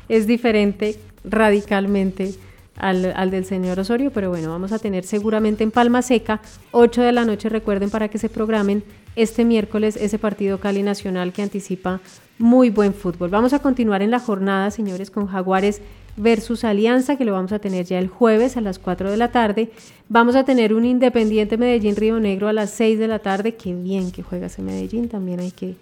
es 0.09 0.27
diferente 0.27 1.00
radicalmente 1.23 2.35
al, 2.77 3.13
al 3.15 3.31
del 3.31 3.45
señor 3.45 3.79
Osorio, 3.79 4.12
pero 4.12 4.29
bueno, 4.29 4.50
vamos 4.50 4.73
a 4.73 4.77
tener 4.79 5.05
seguramente 5.05 5.63
en 5.63 5.71
Palma 5.71 6.03
Seca, 6.03 6.39
8 6.71 7.01
de 7.01 7.12
la 7.13 7.25
noche, 7.25 7.50
recuerden 7.50 7.89
para 7.89 8.09
que 8.09 8.19
se 8.19 8.29
programen 8.29 8.83
este 9.15 9.45
miércoles 9.45 9.95
ese 9.95 10.19
partido 10.19 10.59
Cali 10.59 10.83
Nacional 10.83 11.33
que 11.33 11.41
anticipa 11.41 12.00
muy 12.43 12.69
buen 12.69 12.93
fútbol. 12.93 13.29
Vamos 13.29 13.53
a 13.53 13.59
continuar 13.59 14.01
en 14.01 14.12
la 14.12 14.19
jornada, 14.19 14.69
señores, 14.69 15.09
con 15.09 15.27
Jaguares 15.27 15.81
versus 16.17 16.65
Alianza, 16.65 17.15
que 17.15 17.23
lo 17.23 17.31
vamos 17.31 17.53
a 17.53 17.59
tener 17.59 17.85
ya 17.85 17.97
el 17.97 18.09
jueves 18.09 18.57
a 18.57 18.62
las 18.62 18.79
4 18.79 19.09
de 19.09 19.17
la 19.17 19.31
tarde. 19.31 19.71
Vamos 20.09 20.35
a 20.35 20.43
tener 20.43 20.73
un 20.73 20.83
Independiente 20.83 21.57
Medellín 21.57 21.95
Río 21.95 22.19
Negro 22.19 22.50
a 22.50 22.53
las 22.53 22.69
6 22.71 23.00
de 23.00 23.07
la 23.07 23.19
tarde. 23.19 23.55
Qué 23.55 23.73
bien 23.73 24.12
que 24.12 24.23
juega 24.23 24.47
ese 24.47 24.62
Medellín, 24.62 25.07
también 25.07 25.39
hay 25.39 25.51
que 25.51 25.75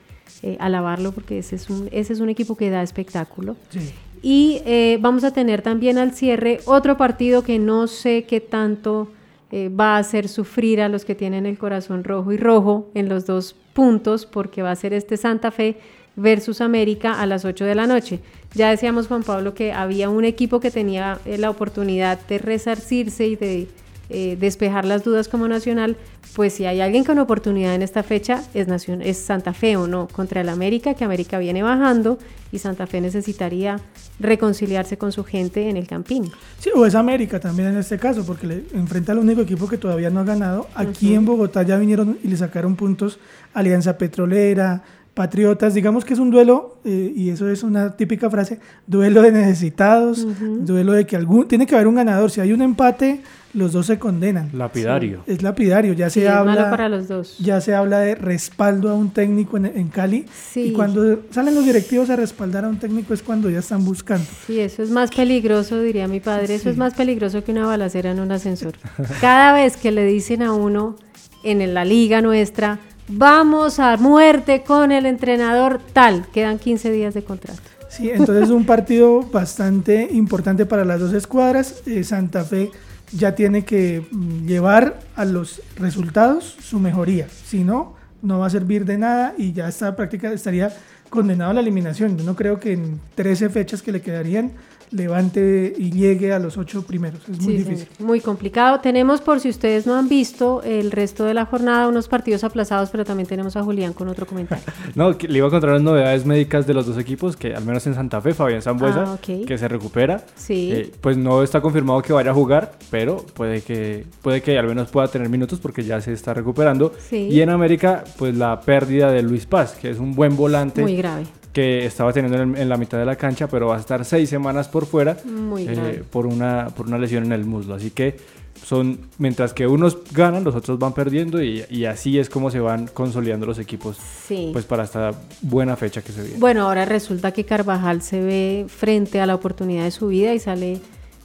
eh, 0.44 0.56
alabarlo 0.60 1.12
porque 1.12 1.40
ese 1.40 1.56
es, 1.56 1.70
un, 1.70 1.90
ese 1.92 2.14
es 2.14 2.20
un 2.20 2.30
equipo 2.30 2.56
que 2.56 2.70
da 2.70 2.84
espectáculo. 2.84 3.56
Sí. 3.70 3.80
Y 4.22 4.62
eh, 4.66 5.00
vamos 5.02 5.24
a 5.24 5.34
tener 5.34 5.64
también 5.64 5.98
al 5.98 6.14
cierre 6.14 6.60
otro 6.66 6.96
partido 6.96 7.44
que 7.44 7.58
no 7.58 7.88
sé 7.88 8.26
qué 8.26 8.40
tanto 8.40 9.08
eh, 9.52 9.70
va 9.70 9.96
a 9.96 9.98
hacer 9.98 10.30
sufrir 10.30 10.80
a 10.80 10.90
los 10.90 11.06
que 11.06 11.16
tienen 11.16 11.48
el 11.48 11.58
corazón 11.58 12.04
rojo 12.04 12.32
y 12.32 12.38
rojo 12.38 12.88
en 12.94 13.10
los 13.10 13.26
dos 13.26 13.56
puntos, 13.74 14.26
porque 14.26 14.62
va 14.62 14.72
a 14.72 14.76
ser 14.76 14.94
este 14.94 15.18
Santa 15.18 15.52
Fe 15.52 15.78
versus 16.22 16.62
América 16.62 17.20
a 17.20 17.26
las 17.26 17.46
8 17.46 17.66
de 17.66 17.76
la 17.76 17.88
noche. 17.88 18.20
Ya 18.54 18.70
decíamos, 18.70 19.08
Juan 19.08 19.24
Pablo, 19.24 19.54
que 19.54 19.74
había 19.74 20.10
un 20.10 20.26
equipo 20.26 20.60
que 20.60 20.72
tenía 20.72 21.20
eh, 21.26 21.38
la 21.38 21.50
oportunidad 21.50 22.20
de 22.28 22.38
resarcirse 22.38 23.28
y 23.28 23.36
de 23.36 23.68
eh, 24.14 24.36
despejar 24.38 24.84
las 24.84 25.06
dudas 25.06 25.30
como 25.30 25.48
Nacional, 25.48 25.96
pues 26.36 26.52
si 26.52 26.66
hay 26.66 26.82
alguien 26.82 27.06
con 27.06 27.18
oportunidad 27.18 27.76
en 27.76 27.82
esta 27.82 28.04
fecha 28.04 28.44
es, 28.54 29.18
Santa 29.18 29.54
Fe 29.54 29.78
o 29.78 29.88
no, 29.88 30.10
contra 30.10 30.42
el 30.42 30.50
América, 30.50 30.96
que 30.96 31.06
América 31.06 31.40
viene 31.40 31.64
bajando 31.64 32.18
y 32.52 32.60
Santa 32.60 32.88
Fe 32.88 33.00
necesitaría 33.00 33.80
reconciliarse 34.20 34.98
con 34.98 35.14
su 35.14 35.24
gente 35.24 35.70
en 35.70 35.78
el 35.78 35.88
Campín. 35.88 36.30
Sí, 36.60 36.72
o 36.76 36.86
es 36.86 36.94
América 36.94 37.40
también 37.40 37.70
en 37.70 37.78
este 37.78 37.98
caso, 37.98 38.26
porque 38.26 38.48
le 38.48 38.66
enfrenta 38.74 39.14
al 39.14 39.20
único 39.20 39.42
equipo 39.42 39.66
que 39.70 39.78
todavía 39.78 40.10
no 40.10 40.20
ha 40.20 40.26
ganado. 40.26 40.68
Aquí 40.76 41.14
en 41.14 41.26
Bogotá 41.26 41.64
ya 41.64 41.78
vinieron 41.78 42.20
y 42.22 42.28
le 42.28 42.36
sacaron 42.36 42.76
puntos 42.76 43.18
Alianza 43.54 43.98
Petrolera, 43.98 44.84
Patriotas, 45.14 45.74
digamos 45.74 46.06
que 46.06 46.14
es 46.14 46.20
un 46.20 46.32
duelo, 46.32 46.78
eh, 46.86 47.12
y 47.14 47.30
eso 47.32 47.50
es 47.50 47.64
una 47.64 47.98
típica 47.98 48.30
frase, 48.30 48.60
duelo 48.88 49.22
de 49.22 49.34
necesitados, 49.34 50.26
duelo 50.40 50.94
de 50.94 51.06
que 51.06 51.18
algún, 51.18 51.50
tiene 51.50 51.66
que 51.66 51.76
haber 51.76 51.88
un 51.88 51.96
ganador, 51.96 52.32
si 52.32 52.40
hay 52.40 52.54
un 52.54 52.62
empate, 52.62 53.20
los 53.54 53.74
dos 53.74 53.88
se 53.88 54.00
condenan. 54.00 54.50
Lapidario. 54.54 55.24
Es 55.28 55.42
lapidario, 55.44 55.92
ya 55.92 56.10
se 56.10 56.22
Sí, 56.22 56.28
habla 56.28 56.56
malo 56.56 56.70
para 56.72 56.88
los 56.88 57.10
dos. 57.10 57.38
ya 57.40 57.60
se 57.60 57.76
habla 57.76 58.00
de 58.00 58.16
respaldo 58.16 58.90
a 58.90 58.94
un 58.94 59.10
técnico 59.12 59.58
en, 59.58 59.66
en 59.66 59.90
Cali, 59.90 60.26
Sí. 60.54 60.68
y 60.68 60.72
cuando 60.72 61.20
salen 61.32 61.56
los 61.56 61.66
directivos 61.66 62.10
a 62.10 62.16
respaldar 62.16 62.64
a 62.64 62.70
un 62.70 62.80
técnico 62.80 63.14
es 63.14 63.22
cuando 63.22 63.50
ya 63.50 63.60
están 63.60 63.84
buscando. 63.84 64.26
Sí, 64.48 64.62
eso 64.62 64.82
es 64.82 64.90
más 64.92 65.12
peligroso, 65.12 65.82
diría 65.82 66.08
mi 66.08 66.22
padre, 66.22 66.56
eso 66.56 66.70
es 66.70 66.78
más 66.78 66.94
peligroso 66.94 67.44
que 67.44 67.52
una 67.52 67.66
balacera 67.66 68.12
en 68.12 68.22
un 68.22 68.32
ascensor. 68.32 68.76
Cada 69.20 69.52
vez 69.52 69.76
que 69.76 69.92
le 69.92 70.06
dicen 70.06 70.42
a 70.42 70.54
uno 70.54 70.96
en 71.44 71.74
la 71.74 71.84
liga 71.84 72.22
nuestra, 72.22 72.80
vamos 73.12 73.80
a 73.80 73.98
muerte 73.98 74.64
con 74.64 74.92
el 74.92 75.06
entrenador 75.06 75.80
tal, 75.94 76.26
quedan 76.34 76.60
15 76.60 76.92
días 76.92 77.14
de 77.14 77.24
contrato. 77.24 77.62
Sí, 77.90 78.10
entonces 78.10 78.50
un 78.50 78.66
partido 78.66 79.22
bastante 79.22 80.08
importante 80.12 80.66
para 80.66 80.86
las 80.86 81.00
dos 81.00 81.14
escuadras. 81.14 81.84
Eh, 81.86 82.04
Santa 82.04 82.44
Fe 82.44 82.72
ya 83.12 83.36
tiene 83.36 83.66
que 83.66 84.06
mm, 84.10 84.46
llevar 84.48 85.00
a 85.16 85.26
los 85.26 85.62
resultados 85.76 86.56
su 86.62 86.80
mejoría. 86.80 87.28
Si 87.30 87.64
no, 87.64 87.96
no 88.22 88.40
va 88.40 88.48
a 88.48 88.50
servir 88.50 88.86
de 88.86 88.98
nada 88.98 89.34
y 89.38 89.52
ya 89.52 89.68
está 89.68 89.96
práctica 89.96 90.32
estaría 90.32 90.74
condenado 91.10 91.52
a 91.52 91.54
la 91.56 91.60
eliminación. 91.60 92.18
Yo 92.18 92.24
no 92.24 92.36
creo 92.36 92.60
que 92.60 92.74
en 92.74 93.02
13 93.16 93.50
fechas 93.50 93.82
que 93.82 93.92
le 93.92 94.02
quedarían 94.02 94.54
levante 94.92 95.74
y 95.78 95.92
llegue 95.92 96.34
a 96.34 96.40
los 96.40 96.58
ocho 96.58 96.84
primeros. 96.84 97.22
Es 97.30 97.40
muy 97.40 97.40
Sí, 97.40 97.52
difícil. 97.60 97.78
señor, 97.88 98.02
Muy 98.08 98.20
complicado. 98.22 98.80
Tenemos, 98.80 99.22
por 99.22 99.40
si 99.40 99.50
ustedes 99.50 99.86
no 99.88 99.96
han 99.96 100.08
visto, 100.10 100.62
el 100.64 100.92
resto 100.92 101.26
de 101.26 101.34
la 101.34 101.46
jornada, 101.46 101.88
unos 101.88 102.08
partidos 102.08 102.44
aplazados, 102.44 102.90
pero 102.90 103.06
también 103.06 103.28
tenemos 103.28 103.56
a 103.56 103.64
Julián 103.64 103.94
con 103.94 104.08
otro 104.08 104.26
comentario. 104.26 104.64
No, 104.96 105.12
le 105.12 105.38
iba 105.38 105.48
a 105.48 105.50
contar 105.50 105.70
las 105.72 105.82
novedades 105.82 106.26
médicas 106.26 106.68
de 106.68 106.74
los 106.74 106.86
dos 106.86 106.98
equipos, 106.98 107.38
que 107.38 107.54
al 107.56 107.64
menos 107.66 107.86
en 107.88 107.94
Santa 107.94 108.20
Fe, 108.22 108.34
Fabián 108.34 108.62
Zambuesa, 108.62 109.14
Ah, 109.14 109.18
que 109.22 109.58
se 109.58 109.68
recupera. 109.68 110.24
Sí. 110.36 110.72
Eh, 110.74 110.92
pues 111.02 111.18
no 111.18 111.44
está 111.44 111.62
confirmado 111.62 112.02
que 112.02 112.14
vaya 112.14 112.32
a 112.32 112.34
jugar, 112.34 112.74
pero 112.90 113.18
puede 113.34 113.62
que, 113.62 114.06
puede 114.22 114.42
que 114.42 114.58
al 114.60 114.68
menos 114.68 114.90
pueda 114.90 115.08
tener 115.08 115.30
minutos 115.30 115.60
porque 115.60 115.84
ya 115.84 116.02
se 116.02 116.12
está 116.14 116.34
recuperando. 116.34 116.94
Sí. 117.10 117.30
Y 117.32 117.42
en 117.42 117.50
América, 117.50 118.04
pues 118.18 118.36
la 118.36 118.60
pérdida 118.62 119.12
de 119.12 119.22
Luis 119.24 119.46
Paz, 119.46 119.78
que 119.82 119.90
es 119.90 119.98
un 120.00 120.14
buen 120.14 120.36
volante 120.36 120.82
Muy 120.82 120.96
grave. 120.98 121.24
Que 121.54 121.86
estaba 121.86 122.14
teniendo 122.14 122.42
en, 122.42 122.56
el- 122.56 122.62
en 122.62 122.70
la 122.70 122.78
mitad 122.78 122.98
de 122.98 123.06
la 123.06 123.16
cancha, 123.16 123.48
pero 123.48 123.68
va 123.68 123.78
a 123.78 123.80
estar 123.80 124.04
seis 124.06 124.30
semanas 124.30 124.68
por 124.70 124.86
fuera 124.86 125.18
Muy 125.26 125.68
eh, 125.68 126.04
por, 126.10 126.26
una, 126.26 126.70
por 126.76 126.88
una 126.88 126.98
lesión 126.98 127.26
en 127.26 127.32
el 127.34 127.46
muslo. 127.46 127.76
Así 127.76 127.92
que 127.92 128.18
son, 128.64 129.00
mientras 129.18 129.54
que 129.54 129.66
unos 129.66 129.98
ganan, 130.14 130.44
los 130.44 130.56
otros 130.56 130.78
van 130.78 130.94
perdiendo 130.94 131.42
y, 131.44 131.64
y 131.70 131.86
así 131.86 132.20
es 132.20 132.30
como 132.30 132.52
se 132.52 132.60
van 132.60 132.88
consolidando 132.88 133.46
los 133.46 133.58
equipos 133.60 133.98
Sí. 134.28 134.50
pues 134.54 134.66
para 134.66 134.84
esta 134.84 135.12
buena 135.42 135.76
fecha 135.76 136.02
que 136.02 136.12
se 136.12 136.22
viene. 136.22 136.38
Bueno, 136.40 136.68
ahora 136.68 136.86
resulta 136.86 137.32
que 137.32 137.44
Carvajal 137.44 138.02
se 138.02 138.22
ve 138.22 138.66
frente 138.70 139.20
a 139.20 139.26
la 139.26 139.34
oportunidad 139.36 139.84
de 139.84 139.92
su 139.92 140.08
vida 140.08 140.34
y 140.34 140.40
sale 140.40 140.80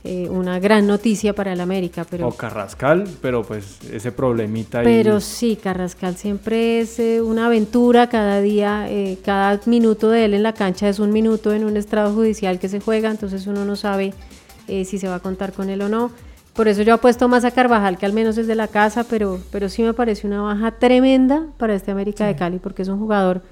eh, 0.07 0.29
una 0.31 0.61
gran 0.61 0.87
noticia 0.87 1.35
para 1.35 1.53
el 1.53 1.61
América, 1.61 2.07
pero, 2.09 2.29
O 2.29 2.33
Carrascal, 2.33 3.09
pero 3.21 3.43
pues 3.43 3.79
ese 3.91 4.13
problemita 4.13 4.79
ahí. 4.79 4.85
pero 4.85 5.21
sí, 5.21 5.59
Carrascal 5.61 6.17
siempre 6.17 6.79
es 6.79 7.01
eh, 7.01 7.21
una 7.21 7.47
aventura 7.47 8.09
cada 8.09 8.41
día, 8.41 8.87
eh, 8.89 9.19
cada 9.25 9.61
minuto 9.67 10.09
de 10.09 10.27
él 10.27 10.35
en 10.35 10.45
la 10.45 10.53
cancha 10.53 10.89
es 10.89 11.01
un 11.01 11.13
minuto 11.13 11.53
en 11.53 11.65
un 11.65 11.77
estrado 11.77 12.15
judicial 12.15 12.61
que 12.61 12.69
se 12.69 12.79
juega, 12.79 13.11
entonces 13.11 13.49
uno 13.49 13.65
no 13.65 13.75
sabe 13.75 14.15
si 14.67 14.99
se 14.99 15.07
va 15.07 15.17
a 15.17 15.21
contar 15.21 15.53
con 15.53 15.71
él 15.71 15.83
o 15.83 15.89
no. 15.89 16.11
Por 16.53 16.69
eso 16.69 16.83
yo 16.83 16.95
apuesto 16.95 17.29
más 17.29 17.45
a 17.45 17.51
Carvajal, 17.51 17.99
que 17.99 18.07
al 18.07 18.13
menos 18.13 18.39
es 18.39 18.47
de 18.47 18.55
la 18.55 18.69
casa, 18.69 19.05
pero, 19.05 19.41
pero 19.51 19.69
sí 19.69 19.83
me 19.83 19.93
parece 19.93 20.27
una 20.27 20.41
baja 20.43 20.73
tremenda 20.73 21.47
para 21.59 21.75
este 21.75 21.91
América 21.91 22.27
de 22.27 22.35
Cali, 22.35 22.59
porque 22.59 22.83
es 22.83 22.89
un 22.89 22.99
jugador 22.99 23.43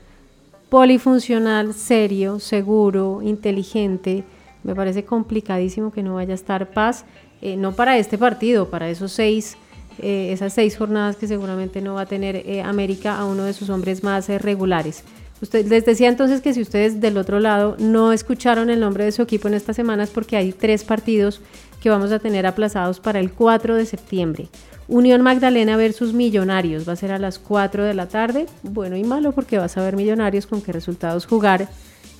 polifuncional, 0.70 1.74
serio, 1.74 2.40
seguro, 2.40 3.22
inteligente. 3.22 4.24
Me 4.64 4.74
parece 4.74 5.04
complicadísimo 5.04 5.92
que 5.92 6.02
no 6.02 6.14
vaya 6.14 6.32
a 6.32 6.34
estar 6.34 6.70
paz, 6.70 7.04
eh, 7.42 7.56
no 7.56 7.72
para 7.72 7.98
este 7.98 8.18
partido, 8.18 8.70
para 8.70 8.88
esos 8.88 9.12
seis, 9.12 9.56
eh, 9.98 10.30
esas 10.32 10.52
seis 10.52 10.76
jornadas 10.76 11.16
que 11.16 11.28
seguramente 11.28 11.80
no 11.80 11.94
va 11.94 12.02
a 12.02 12.06
tener 12.06 12.36
eh, 12.36 12.62
América 12.62 13.18
a 13.18 13.26
uno 13.26 13.44
de 13.44 13.52
sus 13.52 13.70
hombres 13.70 14.02
más 14.02 14.28
regulares. 14.28 15.04
Usted, 15.42 15.66
les 15.66 15.84
decía 15.84 16.08
entonces 16.08 16.40
que 16.40 16.54
si 16.54 16.62
ustedes 16.62 17.00
del 17.00 17.18
otro 17.18 17.38
lado 17.38 17.76
no 17.78 18.12
escucharon 18.12 18.70
el 18.70 18.80
nombre 18.80 19.04
de 19.04 19.12
su 19.12 19.20
equipo 19.20 19.48
en 19.48 19.54
estas 19.54 19.76
semanas 19.76 20.08
porque 20.08 20.36
hay 20.36 20.52
tres 20.52 20.84
partidos 20.84 21.40
que 21.82 21.90
vamos 21.90 22.12
a 22.12 22.18
tener 22.18 22.46
aplazados 22.46 22.98
para 22.98 23.20
el 23.20 23.30
4 23.30 23.74
de 23.74 23.84
septiembre. 23.84 24.48
Unión 24.88 25.22
Magdalena 25.22 25.76
versus 25.76 26.12
Millonarios 26.14 26.88
va 26.88 26.94
a 26.94 26.96
ser 26.96 27.12
a 27.12 27.18
las 27.18 27.38
4 27.38 27.84
de 27.84 27.94
la 27.94 28.08
tarde. 28.08 28.46
Bueno 28.62 28.96
y 28.96 29.04
malo 29.04 29.32
porque 29.32 29.58
vas 29.58 29.76
a 29.76 29.82
ver 29.82 29.96
Millonarios 29.96 30.46
con 30.46 30.62
qué 30.62 30.72
resultados 30.72 31.26
jugar, 31.26 31.68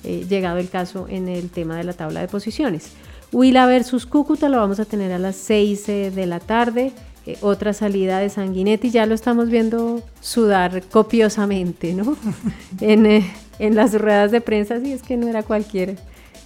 eh, 0.05 0.25
llegado 0.29 0.57
el 0.57 0.69
caso 0.69 1.07
en 1.09 1.27
el 1.27 1.49
tema 1.49 1.77
de 1.77 1.83
la 1.83 1.93
tabla 1.93 2.21
de 2.21 2.27
posiciones. 2.27 2.91
Huila 3.31 3.65
versus 3.65 4.05
Cúcuta 4.05 4.47
lo 4.47 4.57
vamos 4.57 4.79
a 4.79 4.85
tener 4.85 5.11
a 5.11 5.19
las 5.19 5.35
6 5.35 5.89
eh, 5.89 6.11
de 6.11 6.25
la 6.25 6.39
tarde. 6.39 6.93
Eh, 7.25 7.37
otra 7.41 7.73
salida 7.73 8.19
de 8.19 8.29
Sanguinetti, 8.29 8.91
ya 8.91 9.07
lo 9.07 9.15
estamos 9.15 9.49
viendo 9.49 10.03
sudar 10.21 10.83
copiosamente, 10.83 11.93
¿no? 11.93 12.15
en, 12.81 13.05
eh, 13.07 13.25
en 13.57 13.75
las 13.75 13.99
ruedas 13.99 14.31
de 14.31 14.41
prensa, 14.41 14.79
sí, 14.79 14.91
es 14.91 15.01
que 15.01 15.17
no 15.17 15.27
era 15.27 15.41
cualquier 15.41 15.97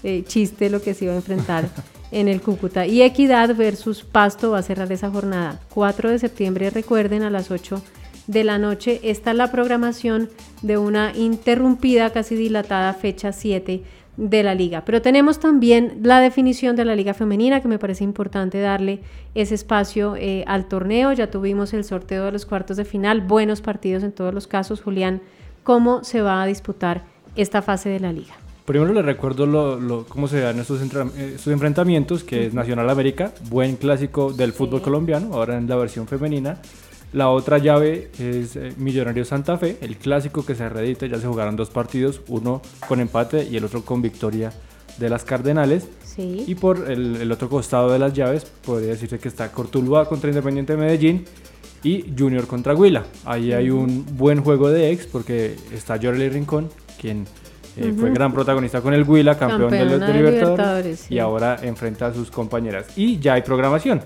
eh, 0.04 0.24
chiste 0.26 0.70
lo 0.70 0.82
que 0.82 0.94
se 0.94 1.06
iba 1.06 1.14
a 1.14 1.18
enfrentar 1.18 1.70
en 2.12 2.30
el 2.30 2.42
Cúcuta. 2.42 2.86
Y 2.86 3.02
Equidad 3.02 3.54
versus 3.56 4.04
Pasto 4.04 4.52
va 4.52 4.60
a 4.60 4.64
cerrar 4.64 4.90
esa 4.92 5.10
jornada. 5.10 5.60
4 5.74 6.12
de 6.12 6.20
septiembre, 6.20 6.70
recuerden, 6.70 7.24
a 7.24 7.30
las 7.30 7.52
8 7.52 7.82
de 8.30 8.44
la 8.44 8.60
noche. 8.60 9.00
Esta 9.04 9.32
es 9.32 9.38
la 9.38 9.52
programación 9.52 10.30
de 10.62 10.78
una 10.78 11.12
interrumpida, 11.16 12.12
casi 12.12 12.36
dilatada 12.36 12.94
fecha 12.94 13.32
7 13.32 13.82
de 14.18 14.44
la 14.44 14.54
liga. 14.54 14.84
Pero 14.86 15.02
tenemos 15.02 15.40
también 15.40 16.00
la 16.04 16.20
definición 16.20 16.76
de 16.76 16.86
la 16.86 16.96
liga 16.96 17.14
femenina, 17.16 17.60
que 17.62 17.68
me 17.68 17.80
parece 17.80 18.04
importante 18.04 18.60
darle 18.60 19.00
ese 19.34 19.56
espacio 19.56 20.16
eh, 20.16 20.44
al 20.46 20.68
torneo. 20.68 21.12
Ya 21.14 21.32
tuvimos 21.32 21.74
el 21.74 21.84
sorteo 21.84 22.26
de 22.26 22.32
los 22.32 22.46
cuartos 22.46 22.78
de 22.78 22.86
final, 22.86 23.22
buenos 23.22 23.62
partidos 23.62 24.04
en 24.04 24.12
todos 24.12 24.32
los 24.34 24.46
casos. 24.46 24.82
Julián, 24.82 25.22
¿cómo 25.64 26.04
se 26.04 26.22
va 26.22 26.44
a 26.44 26.46
disputar 26.46 27.06
esta 27.36 27.62
fase 27.64 27.90
de 27.90 28.00
la 28.00 28.12
liga? 28.14 28.34
Primero 28.66 28.94
les 28.94 29.04
recuerdo 29.06 29.48
lo, 29.48 29.80
lo- 29.80 30.06
cómo 30.06 30.28
se 30.28 30.40
dan 30.42 30.60
estos, 30.60 30.80
eh, 30.82 31.34
estos 31.36 31.52
enfrentamientos, 31.52 32.24
que 32.24 32.46
es 32.46 32.54
Nacional 32.54 32.88
América, 32.92 33.32
buen 33.50 33.76
clásico 33.78 34.32
del 34.34 34.54
fútbol 34.54 34.84
colombiano, 34.84 35.34
ahora 35.34 35.58
en 35.58 35.68
la 35.68 35.76
versión 35.78 36.06
femenina. 36.08 36.60
La 37.12 37.30
otra 37.30 37.58
llave 37.58 38.10
es 38.20 38.56
eh, 38.56 38.74
Millonarios 38.78 39.30
Santa 39.30 39.58
Fe, 39.58 39.78
el 39.82 39.98
clásico 39.98 40.46
que 40.46 40.54
se 40.54 40.70
reedita, 40.70 41.08
ya 41.08 41.18
se 41.18 41.28
jugaron 41.28 41.56
dos 41.56 41.70
partidos, 41.70 42.22
uno 42.28 42.62
con 42.88 43.00
empate 43.00 43.48
y 43.50 43.58
el 43.58 43.66
otro 43.66 43.84
con 43.84 44.02
victoria 44.02 44.54
de 44.98 45.10
las 45.10 45.24
Cardenales. 45.24 45.88
Sí. 46.04 46.44
Y 46.46 46.56
por 46.56 46.92
el, 46.92 47.16
el 47.16 47.32
otro 47.32 47.50
costado 47.50 47.92
de 47.92 48.00
las 48.00 48.14
llaves, 48.14 48.46
podría 48.64 48.90
decirse 48.90 49.18
que 49.18 49.28
está 49.28 49.52
Cortuluá 49.52 50.08
contra 50.08 50.30
Independiente 50.30 50.74
de 50.74 50.80
Medellín 50.80 51.26
y 51.84 52.06
Junior 52.18 52.46
contra 52.46 52.76
Huila. 52.76 53.06
Ahí 53.26 53.54
hay 53.54 53.70
un 53.70 54.06
buen 54.18 54.42
juego 54.44 54.70
de 54.70 54.92
ex 54.92 55.08
porque 55.08 55.56
está 55.74 55.98
Jorley 56.02 56.30
Rincón, 56.30 56.70
quien 57.00 57.26
eh, 57.78 57.94
fue 57.98 58.12
gran 58.12 58.34
protagonista 58.34 58.82
con 58.82 58.94
el 58.94 59.04
Huila, 59.04 59.38
campeón 59.38 59.72
de, 59.72 59.80
Campeona 59.80 60.06
de 60.06 60.14
de 60.14 60.20
Libertadores, 60.20 60.52
Libertadores, 60.52 61.00
sí. 61.00 61.16
y 61.16 61.20
ahora 61.20 61.58
enfrenta 61.62 62.08
a 62.08 62.14
sus 62.14 62.30
compañeras. 62.30 62.88
Y 62.98 63.20
ya 63.20 63.34
hay 63.34 63.42
programación, 63.42 64.02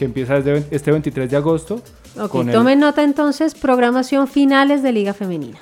que 0.00 0.06
empieza 0.06 0.40
desde 0.40 0.64
este 0.74 0.90
23 0.92 1.30
de 1.30 1.36
agosto. 1.36 1.82
Ok, 2.18 2.36
el- 2.36 2.52
tomen 2.52 2.80
nota 2.80 3.04
entonces, 3.04 3.54
programación 3.54 4.28
finales 4.28 4.82
de 4.82 4.92
Liga 4.92 5.12
Femenina. 5.12 5.58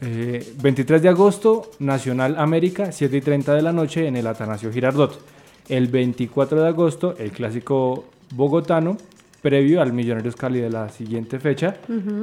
Eh, 0.00 0.44
23 0.60 1.00
de 1.02 1.08
agosto, 1.08 1.70
Nacional 1.78 2.34
América, 2.36 2.90
7 2.90 3.16
y 3.16 3.20
30 3.20 3.54
de 3.54 3.62
la 3.62 3.72
noche 3.72 4.08
en 4.08 4.16
el 4.16 4.26
Atanasio 4.26 4.72
Girardot. 4.72 5.20
El 5.68 5.86
24 5.86 6.60
de 6.62 6.66
agosto, 6.66 7.14
el 7.16 7.30
clásico 7.30 8.06
bogotano, 8.34 8.96
previo 9.40 9.80
al 9.80 9.92
Millonarios 9.92 10.34
Cali 10.34 10.58
de 10.58 10.68
la 10.70 10.88
siguiente 10.88 11.38
fecha. 11.38 11.76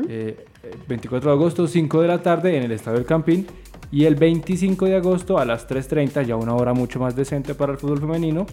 Eh, 0.09 0.45
24 0.89 1.29
de 1.31 1.35
agosto, 1.37 1.65
5 1.65 2.01
de 2.01 2.09
la 2.09 2.21
tarde 2.21 2.57
en 2.57 2.63
el 2.63 2.73
Estadio 2.73 2.97
del 2.97 3.07
Campín. 3.07 3.47
Y 3.89 4.03
el 4.03 4.15
25 4.15 4.85
de 4.85 4.97
agosto 4.97 5.37
a 5.37 5.45
las 5.45 5.65
3.30, 5.65 6.23
ya 6.23 6.35
una 6.35 6.55
hora 6.55 6.73
mucho 6.73 6.99
más 6.99 7.15
decente 7.15 7.55
para 7.55 7.71
el 7.71 7.77
fútbol 7.77 7.99
femenino, 8.01 8.45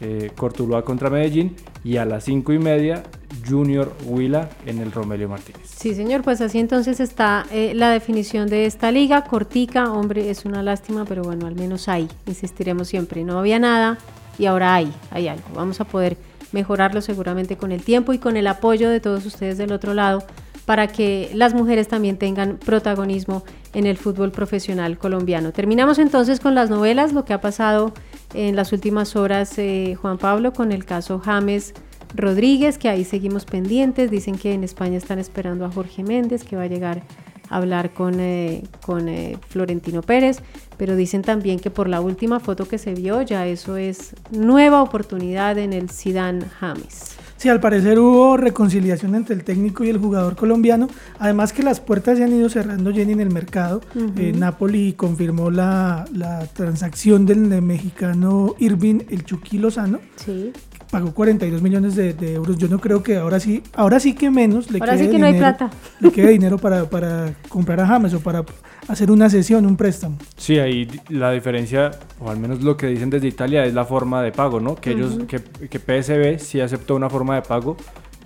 eh, 0.00 0.30
contra 0.36 1.10
Medellín. 1.10 1.56
Y 1.84 1.96
a 1.98 2.04
las 2.04 2.24
5 2.24 2.52
y 2.52 2.58
media, 2.58 3.02
Junior 3.48 3.92
Huila 4.04 4.48
en 4.66 4.78
el 4.78 4.92
Romelio 4.92 5.28
Martínez. 5.28 5.62
Sí, 5.64 5.94
señor, 5.94 6.22
pues 6.22 6.40
así 6.40 6.58
entonces 6.58 7.00
está 7.00 7.46
eh, 7.52 7.72
la 7.74 7.90
definición 7.90 8.48
de 8.48 8.66
esta 8.66 8.90
liga, 8.90 9.24
cortica, 9.24 9.92
hombre, 9.92 10.30
es 10.30 10.44
una 10.44 10.62
lástima, 10.62 11.04
pero 11.04 11.22
bueno, 11.22 11.46
al 11.46 11.54
menos 11.54 11.88
hay, 11.88 12.08
insistiremos 12.26 12.88
siempre, 12.88 13.24
no 13.24 13.38
había 13.38 13.58
nada 13.58 13.98
y 14.38 14.46
ahora 14.46 14.74
hay, 14.74 14.92
hay 15.10 15.28
algo, 15.28 15.44
vamos 15.54 15.80
a 15.80 15.84
poder 15.84 16.16
mejorarlo 16.52 17.00
seguramente 17.00 17.56
con 17.56 17.72
el 17.72 17.82
tiempo 17.82 18.12
y 18.12 18.18
con 18.18 18.36
el 18.36 18.46
apoyo 18.46 18.88
de 18.90 19.00
todos 19.00 19.26
ustedes 19.26 19.58
del 19.58 19.72
otro 19.72 19.94
lado 19.94 20.24
para 20.64 20.88
que 20.88 21.30
las 21.32 21.54
mujeres 21.54 21.86
también 21.88 22.18
tengan 22.18 22.56
protagonismo 22.56 23.44
en 23.72 23.86
el 23.86 23.96
fútbol 23.96 24.32
profesional 24.32 24.98
colombiano. 24.98 25.52
Terminamos 25.52 25.98
entonces 25.98 26.40
con 26.40 26.54
las 26.54 26.70
novelas, 26.70 27.12
lo 27.12 27.24
que 27.24 27.32
ha 27.32 27.40
pasado 27.40 27.92
en 28.36 28.54
las 28.54 28.72
últimas 28.72 29.16
horas, 29.16 29.58
eh, 29.58 29.96
Juan 30.00 30.18
Pablo, 30.18 30.52
con 30.52 30.70
el 30.70 30.84
caso 30.84 31.18
James 31.18 31.72
Rodríguez, 32.14 32.76
que 32.76 32.90
ahí 32.90 33.04
seguimos 33.04 33.46
pendientes. 33.46 34.10
Dicen 34.10 34.36
que 34.36 34.52
en 34.52 34.62
España 34.62 34.98
están 34.98 35.18
esperando 35.18 35.64
a 35.64 35.70
Jorge 35.70 36.02
Méndez, 36.02 36.44
que 36.44 36.54
va 36.54 36.62
a 36.62 36.66
llegar 36.66 37.02
a 37.48 37.56
hablar 37.56 37.94
con, 37.94 38.20
eh, 38.20 38.62
con 38.84 39.08
eh, 39.08 39.38
Florentino 39.48 40.02
Pérez, 40.02 40.42
pero 40.76 40.96
dicen 40.96 41.22
también 41.22 41.58
que 41.58 41.70
por 41.70 41.88
la 41.88 42.00
última 42.00 42.38
foto 42.38 42.68
que 42.68 42.76
se 42.76 42.94
vio, 42.94 43.22
ya 43.22 43.46
eso 43.46 43.78
es 43.78 44.14
nueva 44.30 44.82
oportunidad 44.82 45.56
en 45.58 45.72
el 45.72 45.88
Zidane 45.88 46.44
James. 46.60 47.15
Sí, 47.36 47.48
al 47.48 47.60
parecer 47.60 47.98
hubo 47.98 48.36
reconciliación 48.36 49.14
entre 49.14 49.34
el 49.34 49.44
técnico 49.44 49.84
y 49.84 49.90
el 49.90 49.98
jugador 49.98 50.36
colombiano. 50.36 50.88
Además 51.18 51.52
que 51.52 51.62
las 51.62 51.80
puertas 51.80 52.16
se 52.18 52.24
han 52.24 52.32
ido 52.32 52.48
cerrando 52.48 52.92
Jenny 52.92 53.12
en 53.12 53.20
el 53.20 53.30
mercado. 53.30 53.82
Eh, 54.16 54.32
Napoli 54.34 54.94
confirmó 54.94 55.50
la, 55.50 56.06
la 56.14 56.46
transacción 56.46 57.26
del 57.26 57.62
mexicano 57.62 58.54
Irving 58.58 59.00
El 59.10 59.24
Chucky 59.24 59.58
Lozano. 59.58 60.00
Sí. 60.16 60.52
Pagó 60.90 61.12
42 61.12 61.62
millones 61.62 61.96
de, 61.96 62.14
de 62.14 62.34
euros. 62.34 62.56
Yo 62.58 62.68
no 62.68 62.78
creo 62.78 63.02
que 63.02 63.16
ahora 63.16 63.40
sí, 63.40 63.62
ahora 63.74 63.98
sí 64.00 64.14
que 64.14 64.30
menos 64.30 64.70
le 64.70 64.78
Ahora 64.78 64.92
quede 64.94 65.04
sí 65.06 65.10
que 65.10 65.18
no 65.18 65.26
hay 65.26 65.32
dinero- 65.34 65.56
plata. 65.56 65.76
Le 66.00 66.10
quede 66.12 66.28
dinero 66.30 66.58
para, 66.58 66.88
para 66.88 67.34
comprar 67.48 67.80
a 67.80 67.86
James 67.86 68.14
o 68.14 68.20
para 68.20 68.44
hacer 68.88 69.10
una 69.10 69.28
sesión, 69.28 69.66
un 69.66 69.76
préstamo. 69.76 70.16
Sí, 70.36 70.58
ahí 70.58 70.88
la 71.08 71.32
diferencia, 71.32 71.90
o 72.20 72.30
al 72.30 72.38
menos 72.38 72.62
lo 72.62 72.76
que 72.76 72.86
dicen 72.86 73.10
desde 73.10 73.26
Italia, 73.26 73.64
es 73.64 73.74
la 73.74 73.84
forma 73.84 74.22
de 74.22 74.30
pago, 74.32 74.60
¿no? 74.60 74.76
Que 74.76 74.92
ellos, 74.92 75.18
que, 75.26 75.40
que 75.68 75.78
PSB 75.80 76.38
sí 76.38 76.60
aceptó 76.60 76.94
una 76.94 77.10
forma 77.10 77.34
de 77.34 77.42
pago 77.42 77.76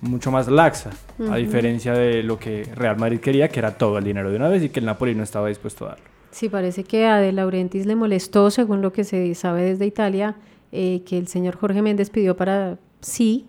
mucho 0.01 0.31
más 0.31 0.47
laxa, 0.47 0.89
a 1.31 1.35
diferencia 1.37 1.93
de 1.93 2.23
lo 2.23 2.37
que 2.39 2.63
Real 2.75 2.97
Madrid 2.97 3.19
quería, 3.19 3.49
que 3.49 3.59
era 3.59 3.77
todo 3.77 3.97
el 3.97 4.03
dinero 4.03 4.29
de 4.31 4.35
una 4.37 4.47
vez 4.49 4.63
y 4.63 4.69
que 4.69 4.79
el 4.79 4.85
Napoli 4.85 5.13
no 5.15 5.23
estaba 5.23 5.47
dispuesto 5.47 5.85
a 5.85 5.89
darlo. 5.89 6.05
Sí, 6.31 6.47
parece 6.49 6.83
que 6.85 7.05
a 7.07 7.17
De 7.17 7.31
Laurentiis 7.31 7.85
le 7.85 7.95
molestó, 7.95 8.49
según 8.51 8.81
lo 8.81 8.93
que 8.93 9.03
se 9.03 9.33
sabe 9.35 9.63
desde 9.63 9.85
Italia, 9.85 10.35
eh, 10.71 11.01
que 11.05 11.17
el 11.17 11.27
señor 11.27 11.57
Jorge 11.57 11.81
Méndez 11.81 12.09
pidió 12.09 12.35
para 12.35 12.77
sí 13.01 13.45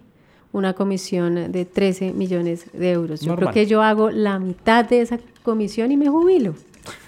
una 0.53 0.75
comisión 0.75 1.51
de 1.51 1.65
13 1.65 2.13
millones 2.13 2.67
de 2.73 2.93
euros. 2.93 3.21
Yo 3.21 3.37
creo 3.37 3.51
que 3.51 3.67
yo 3.67 3.83
hago 3.83 4.11
la 4.11 4.39
mitad 4.39 4.85
de 4.85 5.01
esa 5.01 5.19
comisión 5.43 5.93
y 5.93 5.97
me 5.97 6.09
jubilo. 6.09 6.55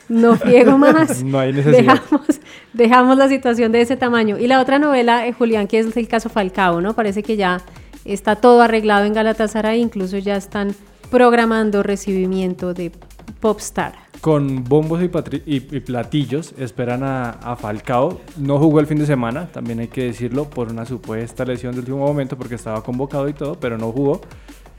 No 0.08 0.36
friego 0.36 0.78
más. 0.78 1.22
No 1.22 1.38
hay 1.38 1.52
necesidad. 1.52 2.00
Dejamos, 2.00 2.40
dejamos 2.72 3.18
la 3.18 3.28
situación 3.28 3.72
de 3.72 3.82
ese 3.82 3.96
tamaño. 3.96 4.38
Y 4.38 4.46
la 4.46 4.60
otra 4.60 4.78
novela, 4.78 5.26
eh, 5.26 5.32
Julián, 5.32 5.66
que 5.66 5.78
es 5.78 5.96
el 5.96 6.08
caso 6.08 6.28
Falcao, 6.28 6.80
¿no? 6.80 6.94
Parece 6.94 7.22
que 7.22 7.36
ya 7.36 7.60
está 8.04 8.36
todo 8.36 8.62
arreglado 8.62 9.04
en 9.04 9.14
Galatasaray, 9.14 9.80
incluso 9.80 10.18
ya 10.18 10.36
están 10.36 10.74
programando 11.10 11.82
recibimiento 11.82 12.74
de 12.74 12.92
Popstar. 13.40 14.03
Con 14.24 14.64
bombos 14.64 15.02
y, 15.02 15.10
y- 15.44 15.56
y 15.70 15.80
platillos 15.80 16.54
esperan 16.56 17.02
a, 17.02 17.28
a 17.28 17.56
Falcao. 17.56 18.22
No 18.38 18.58
jugó 18.58 18.80
el 18.80 18.86
fin 18.86 18.98
de 18.98 19.04
semana, 19.04 19.48
también 19.48 19.80
hay 19.80 19.88
que 19.88 20.04
decirlo, 20.04 20.48
por 20.48 20.70
una 20.72 20.86
supuesta 20.86 21.44
lesión 21.44 21.74
de 21.74 21.80
último 21.80 21.98
momento 21.98 22.34
porque 22.38 22.54
estaba 22.54 22.82
convocado 22.82 23.28
y 23.28 23.34
todo, 23.34 23.56
pero 23.60 23.76
no 23.76 23.92
jugó. 23.92 24.22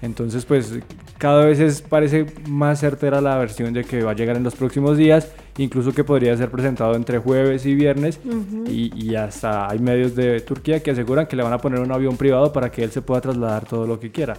Entonces, 0.01 0.45
pues 0.45 0.73
cada 1.19 1.45
vez 1.45 1.59
es, 1.59 1.83
parece 1.83 2.25
más 2.49 2.79
certera 2.79 3.21
la 3.21 3.37
versión 3.37 3.71
de 3.71 3.83
que 3.83 4.01
va 4.01 4.11
a 4.11 4.15
llegar 4.15 4.35
en 4.35 4.41
los 4.43 4.55
próximos 4.55 4.97
días, 4.97 5.31
incluso 5.59 5.93
que 5.93 6.03
podría 6.03 6.35
ser 6.35 6.49
presentado 6.49 6.95
entre 6.95 7.19
jueves 7.19 7.67
y 7.67 7.75
viernes. 7.75 8.19
y, 8.67 8.91
y 8.99 9.13
hasta 9.15 9.69
hay 9.69 9.77
medios 9.77 10.15
de 10.15 10.39
Turquía 10.41 10.81
que 10.81 10.89
aseguran 10.89 11.27
que 11.27 11.35
le 11.35 11.43
van 11.43 11.53
a 11.53 11.59
poner 11.59 11.81
un 11.81 11.91
avión 11.91 12.17
privado 12.17 12.51
para 12.51 12.71
que 12.71 12.83
él 12.83 12.89
se 12.89 13.03
pueda 13.03 13.21
trasladar 13.21 13.65
todo 13.65 13.85
lo 13.85 13.99
que 13.99 14.09
quiera. 14.11 14.35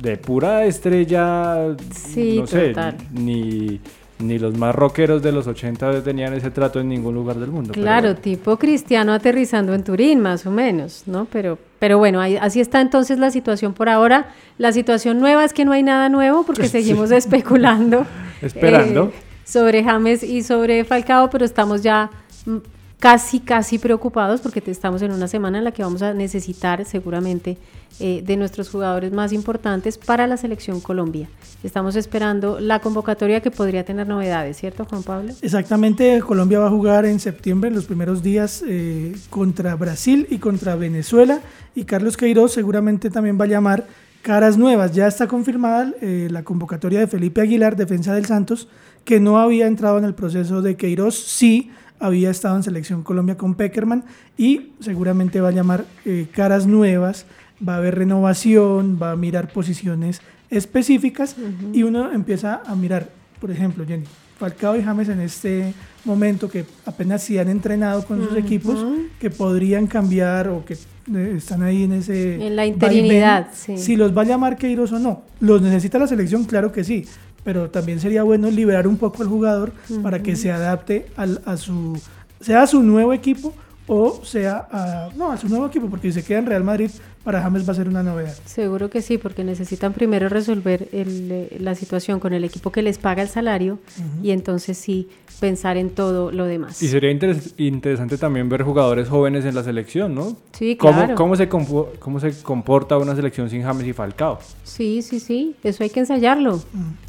De 0.00 0.16
pura 0.16 0.64
estrella, 0.66 1.76
Sí, 1.92 2.38
no 2.38 2.46
sé, 2.46 2.68
total. 2.68 2.96
ni, 3.12 3.80
ni 4.20 4.38
los 4.38 4.56
más 4.56 4.74
rockeros 4.74 5.22
de 5.22 5.32
los 5.32 5.46
80 5.46 6.02
tenían 6.02 6.32
ese 6.34 6.50
trato 6.50 6.80
en 6.80 6.88
ningún 6.88 7.14
lugar 7.14 7.36
del 7.36 7.50
mundo. 7.50 7.72
Claro, 7.72 8.08
bueno. 8.08 8.20
tipo 8.20 8.56
cristiano 8.58 9.12
aterrizando 9.12 9.74
en 9.74 9.82
Turín, 9.84 10.20
más 10.20 10.46
o 10.46 10.50
menos, 10.50 11.04
¿no? 11.06 11.26
Pero, 11.32 11.58
pero 11.78 11.98
bueno, 11.98 12.20
ahí- 12.20 12.36
así 12.36 12.60
está 12.60 12.80
entonces 12.80 13.18
la 13.18 13.30
situación 13.30 13.72
por 13.74 13.88
ahora. 13.88 14.28
La 14.58 14.72
situación 14.72 15.18
nueva 15.20 15.44
es 15.44 15.52
que 15.52 15.64
no 15.64 15.72
hay 15.72 15.82
nada 15.82 16.08
nuevo 16.08 16.44
porque 16.44 16.68
seguimos 16.68 17.10
especulando. 17.10 18.06
Esperando. 18.42 19.12
eh, 19.14 19.30
sobre 19.44 19.82
James 19.82 20.22
y 20.22 20.42
sobre 20.42 20.84
Falcao, 20.84 21.28
pero 21.30 21.44
estamos 21.44 21.82
ya 21.82 22.10
mm, 22.46 22.56
casi, 23.00 23.40
casi 23.40 23.78
preocupados 23.78 24.42
porque 24.42 24.62
estamos 24.66 25.02
en 25.02 25.10
una 25.10 25.26
semana 25.26 25.58
en 25.58 25.64
la 25.64 25.72
que 25.72 25.82
vamos 25.82 26.02
a 26.02 26.12
necesitar 26.12 26.84
seguramente 26.84 27.56
eh, 27.98 28.22
de 28.24 28.36
nuestros 28.36 28.68
jugadores 28.68 29.10
más 29.10 29.32
importantes 29.32 29.98
para 29.98 30.26
la 30.26 30.36
selección 30.36 30.80
Colombia. 30.80 31.28
Estamos 31.64 31.96
esperando 31.96 32.60
la 32.60 32.78
convocatoria 32.80 33.40
que 33.40 33.50
podría 33.50 33.84
tener 33.84 34.06
novedades, 34.06 34.58
¿cierto, 34.58 34.84
Juan 34.84 35.02
Pablo? 35.02 35.32
Exactamente, 35.40 36.20
Colombia 36.20 36.60
va 36.60 36.66
a 36.66 36.70
jugar 36.70 37.06
en 37.06 37.18
septiembre, 37.18 37.68
en 37.68 37.74
los 37.74 37.86
primeros 37.86 38.22
días, 38.22 38.62
eh, 38.68 39.16
contra 39.30 39.74
Brasil 39.74 40.26
y 40.30 40.38
contra 40.38 40.76
Venezuela. 40.76 41.40
Y 41.74 41.84
Carlos 41.84 42.18
Queiroz 42.18 42.52
seguramente 42.52 43.10
también 43.10 43.40
va 43.40 43.44
a 43.46 43.48
llamar 43.48 43.86
caras 44.20 44.58
nuevas. 44.58 44.92
Ya 44.92 45.06
está 45.06 45.26
confirmada 45.26 45.92
eh, 46.02 46.28
la 46.30 46.44
convocatoria 46.44 47.00
de 47.00 47.06
Felipe 47.06 47.40
Aguilar, 47.40 47.76
defensa 47.76 48.14
del 48.14 48.26
Santos, 48.26 48.68
que 49.04 49.20
no 49.20 49.38
había 49.38 49.66
entrado 49.66 49.96
en 49.96 50.04
el 50.04 50.14
proceso 50.14 50.60
de 50.60 50.76
Queiroz, 50.76 51.14
sí 51.14 51.70
había 52.00 52.30
estado 52.30 52.56
en 52.56 52.62
Selección 52.62 53.02
Colombia 53.02 53.36
con 53.36 53.54
Peckerman 53.54 54.04
y 54.36 54.72
seguramente 54.80 55.40
va 55.40 55.48
a 55.48 55.52
llamar 55.52 55.84
eh, 56.04 56.26
caras 56.32 56.66
nuevas, 56.66 57.26
va 57.66 57.74
a 57.74 57.76
haber 57.76 57.96
renovación, 57.96 58.98
va 59.00 59.12
a 59.12 59.16
mirar 59.16 59.52
posiciones 59.52 60.22
específicas 60.48 61.36
y 61.72 61.84
uno 61.84 62.10
empieza 62.10 62.62
a 62.66 62.74
mirar, 62.74 63.08
por 63.40 63.50
ejemplo, 63.50 63.84
Jenny, 63.86 64.04
Falcao 64.38 64.76
y 64.76 64.82
James 64.82 65.08
en 65.10 65.20
este 65.20 65.74
momento 66.04 66.48
que 66.48 66.64
apenas 66.86 67.22
sí 67.22 67.38
han 67.38 67.50
entrenado 67.50 68.04
con 68.06 68.26
sus 68.26 68.36
equipos, 68.36 68.84
que 69.20 69.30
podrían 69.30 69.86
cambiar 69.86 70.48
o 70.48 70.64
que 70.64 70.74
eh, 70.74 71.34
están 71.36 71.62
ahí 71.62 71.84
en 71.84 71.92
ese... 71.92 72.46
En 72.46 72.56
la 72.56 72.64
interinidad, 72.64 73.48
sí. 73.52 73.76
Si 73.76 73.96
los 73.96 74.16
va 74.16 74.22
a 74.22 74.24
llamar 74.24 74.56
Queiroz 74.56 74.92
o 74.92 74.98
no. 74.98 75.22
¿Los 75.40 75.60
necesita 75.60 75.98
la 75.98 76.06
selección? 76.06 76.44
Claro 76.44 76.72
que 76.72 76.84
sí. 76.84 77.04
Pero 77.44 77.70
también 77.70 78.00
sería 78.00 78.22
bueno 78.22 78.50
liberar 78.50 78.86
un 78.86 78.96
poco 78.96 79.22
al 79.22 79.28
jugador 79.28 79.72
para 80.02 80.22
que 80.22 80.36
se 80.36 80.52
adapte 80.52 81.06
al- 81.16 81.40
a 81.46 81.56
su... 81.56 82.00
sea 82.40 82.62
a 82.62 82.66
su 82.66 82.82
nuevo 82.82 83.12
equipo 83.12 83.54
o 83.92 84.24
sea 84.24 84.68
a... 84.70 85.08
No, 85.16 85.32
a 85.32 85.36
su 85.36 85.48
nuevo 85.48 85.66
equipo, 85.66 85.88
porque 85.90 86.12
si 86.12 86.20
se 86.20 86.26
queda 86.26 86.38
en 86.38 86.46
Real 86.46 86.62
Madrid, 86.64 86.90
para 87.24 87.42
James 87.42 87.68
va 87.68 87.72
a 87.72 87.74
ser 87.76 87.88
una 87.88 88.02
novedad. 88.02 88.34
Seguro 88.46 88.88
que 88.88 89.02
sí, 89.02 89.18
porque 89.18 89.44
necesitan 89.44 89.92
primero 89.92 90.28
resolver 90.28 90.88
el, 90.92 91.28
eh, 91.30 91.56
la 91.60 91.74
situación 91.74 92.18
con 92.20 92.32
el 92.32 92.44
equipo 92.44 92.70
que 92.72 92.82
les 92.82 92.98
paga 92.98 93.20
el 93.22 93.28
salario 93.28 93.78
y 94.22 94.30
entonces 94.30 94.78
sí 94.78 95.08
pensar 95.40 95.76
en 95.76 95.90
todo 95.90 96.30
lo 96.32 96.44
demás. 96.46 96.82
Y 96.82 96.88
sería 96.88 97.10
interes- 97.10 97.52
interesante 97.58 98.16
también 98.16 98.48
ver 98.48 98.62
jugadores 98.62 99.08
jóvenes 99.08 99.44
en 99.44 99.54
la 99.54 99.62
selección, 99.64 100.14
¿no? 100.14 100.36
Sí, 100.52 100.76
¿Cómo, 100.76 100.94
claro. 100.94 101.14
cómo, 101.14 101.36
se 101.36 101.48
compo- 101.48 101.88
¿Cómo 101.98 102.20
se 102.20 102.32
comporta 102.42 102.96
una 102.96 103.14
selección 103.16 103.50
sin 103.50 103.62
James 103.62 103.86
y 103.86 103.92
Falcao? 103.92 104.38
Sí, 104.64 105.02
sí, 105.02 105.18
sí, 105.20 105.56
eso 105.64 105.82
hay 105.82 105.90
que 105.90 106.00
ensayarlo. 106.00 106.58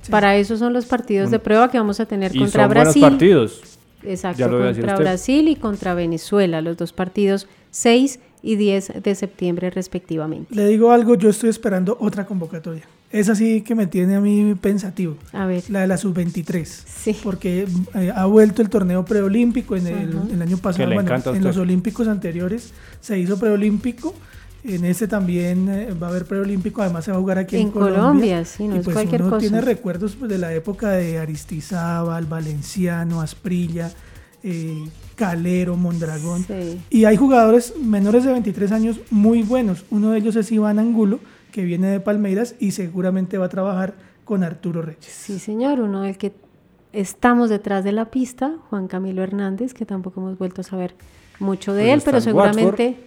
sí. 0.01 0.11
Para 0.11 0.35
eso 0.35 0.57
son 0.57 0.73
los 0.73 0.85
partidos 0.85 1.29
de 1.31 1.39
prueba 1.39 1.69
que 1.71 1.77
vamos 1.77 1.99
a 2.01 2.05
tener 2.05 2.35
Y 2.35 2.39
contra 2.39 2.63
son 2.63 2.69
Brasil. 2.71 3.01
buenos 3.01 3.11
partidos. 3.19 3.61
Exacto, 4.03 4.49
contra. 4.49 4.97
Brasil 4.97 5.47
y 5.47 5.55
contra 5.55 5.93
Venezuela, 5.93 6.61
los 6.61 6.77
dos 6.77 6.93
partidos 6.93 7.47
6 7.71 8.19
y 8.41 8.55
10 8.55 9.03
de 9.03 9.15
septiembre 9.15 9.69
respectivamente. 9.69 10.53
Le 10.53 10.67
digo 10.67 10.91
algo, 10.91 11.15
yo 11.15 11.29
estoy 11.29 11.49
esperando 11.49 11.97
otra 11.99 12.25
convocatoria. 12.25 12.83
Es 13.11 13.27
así 13.27 13.61
que 13.61 13.75
me 13.75 13.87
tiene 13.87 14.15
a 14.15 14.21
mí 14.21 14.55
pensativo. 14.55 15.17
A 15.33 15.45
ver, 15.45 15.63
La 15.69 15.81
de 15.81 15.87
la 15.87 15.97
sub-23. 15.97 16.63
Sí. 16.65 17.17
Porque 17.21 17.67
eh, 17.93 18.11
ha 18.15 18.25
vuelto 18.25 18.61
el 18.61 18.69
torneo 18.69 19.03
preolímpico 19.03 19.75
en 19.75 19.87
el, 19.87 20.17
el 20.31 20.41
año 20.41 20.57
pasado. 20.57 20.87
le 20.87 20.95
bueno, 20.95 21.13
en 21.25 21.43
los 21.43 21.57
olímpicos 21.57 22.07
anteriores 22.07 22.71
se 23.01 23.19
hizo 23.19 23.37
preolímpico. 23.37 24.15
En 24.63 24.85
este 24.85 25.07
también 25.07 25.67
eh, 25.69 25.93
va 25.93 26.07
a 26.07 26.09
haber 26.11 26.25
preolímpico. 26.25 26.81
Además 26.81 27.05
se 27.05 27.11
va 27.11 27.17
a 27.17 27.19
jugar 27.19 27.39
aquí 27.39 27.55
en, 27.55 27.63
En 27.63 27.71
Colombia, 27.71 28.45
sí, 28.45 28.67
no 28.67 28.75
y 28.75 28.79
es 28.79 28.85
pues 28.85 28.95
cualquier 28.95 29.21
uno 29.21 29.31
cosa. 29.31 29.41
tiene 29.41 29.61
recuerdos 29.61 30.15
pues, 30.15 30.29
de 30.29 30.37
la 30.37 30.53
época 30.53 30.91
de 30.91 31.17
Aristizábal, 31.17 32.25
Valenciano, 32.25 33.21
Asprilla, 33.21 33.91
eh, 34.43 34.83
Calero, 35.15 35.75
Mondragón. 35.77 36.43
Sí. 36.43 36.79
Y 36.89 37.05
hay 37.05 37.17
jugadores 37.17 37.73
menores 37.77 38.23
de 38.23 38.31
23 38.31 38.71
años 38.71 38.99
muy 39.09 39.41
buenos. 39.43 39.83
Uno 39.89 40.11
de 40.11 40.19
ellos 40.19 40.35
es 40.35 40.51
Iván 40.51 40.77
Angulo, 40.79 41.19
que 41.51 41.63
viene 41.63 41.87
de 41.87 41.99
Palmeiras 41.99 42.55
y 42.59 42.71
seguramente 42.71 43.37
va 43.37 43.45
a 43.45 43.49
trabajar 43.49 43.95
con 44.25 44.43
Arturo 44.43 44.81
Reyes. 44.81 45.05
Sí, 45.05 45.39
señor, 45.39 45.79
uno 45.79 46.03
del 46.03 46.17
que 46.17 46.33
estamos 46.93 47.49
detrás 47.49 47.83
de 47.83 47.91
la 47.91 48.05
pista, 48.05 48.55
Juan 48.69 48.87
Camilo 48.87 49.23
Hernández, 49.23 49.73
que 49.73 49.85
tampoco 49.85 50.21
hemos 50.21 50.37
vuelto 50.37 50.61
a 50.61 50.63
saber 50.63 50.95
mucho 51.39 51.73
de 51.73 51.83
Pues 51.83 51.93
él, 51.93 52.01
pero 52.05 52.17
en 52.17 52.23
seguramente, 52.23 52.97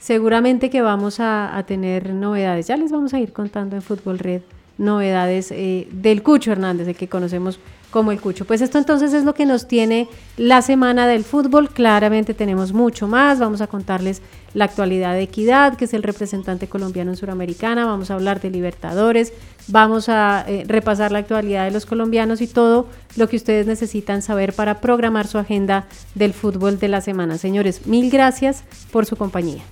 seguramente 0.00 0.70
que 0.70 0.82
vamos 0.82 1.20
a, 1.20 1.62
tener 1.68 2.12
novedades. 2.14 2.66
Ya 2.66 2.76
les 2.76 2.90
vamos 2.90 3.14
a 3.14 3.20
ir 3.20 3.32
contando 3.32 3.76
en 3.76 3.82
Fútbol 3.82 4.18
Red 4.18 4.42
novedades 4.78 5.52
eh, 5.52 5.86
del 5.92 6.22
Cucho 6.22 6.52
Hernández, 6.52 6.88
el 6.88 6.96
que 6.96 7.06
conocemos 7.06 7.60
como 7.90 8.12
el 8.12 8.20
Cucho. 8.20 8.46
Pues 8.46 8.62
esto 8.62 8.78
entonces 8.78 9.12
es 9.12 9.24
lo 9.24 9.34
que 9.34 9.44
nos 9.44 9.68
tiene 9.68 10.08
la 10.38 10.62
semana 10.62 11.06
del 11.06 11.22
fútbol. 11.22 11.68
Claramente 11.68 12.32
tenemos 12.32 12.72
mucho 12.72 13.06
más. 13.06 13.38
Vamos 13.38 13.60
a 13.60 13.66
contarles 13.66 14.22
la 14.54 14.64
actualidad 14.64 15.12
de 15.12 15.22
Equidad, 15.22 15.76
que 15.76 15.84
es 15.84 15.92
el 15.92 16.02
representante 16.02 16.66
colombiano 16.66 17.10
en 17.10 17.16
Suramericana. 17.16 17.84
Vamos 17.84 18.10
a 18.10 18.14
hablar 18.14 18.40
de 18.40 18.50
Libertadores. 18.50 19.34
Vamos 19.68 20.08
a 20.08 20.44
eh, 20.48 20.64
repasar 20.66 21.12
la 21.12 21.18
actualidad 21.18 21.66
de 21.66 21.72
los 21.72 21.84
colombianos 21.84 22.40
y 22.40 22.46
todo 22.46 22.86
lo 23.16 23.28
que 23.28 23.36
ustedes 23.36 23.66
necesitan 23.66 24.22
saber 24.22 24.54
para 24.54 24.80
programar 24.80 25.26
su 25.26 25.36
agenda 25.36 25.86
del 26.14 26.32
fútbol 26.32 26.78
de 26.78 26.88
la 26.88 27.02
semana. 27.02 27.36
Señores, 27.36 27.86
mil 27.86 28.10
gracias 28.10 28.64
por 28.92 29.04
su 29.04 29.16
compañía. 29.16 29.62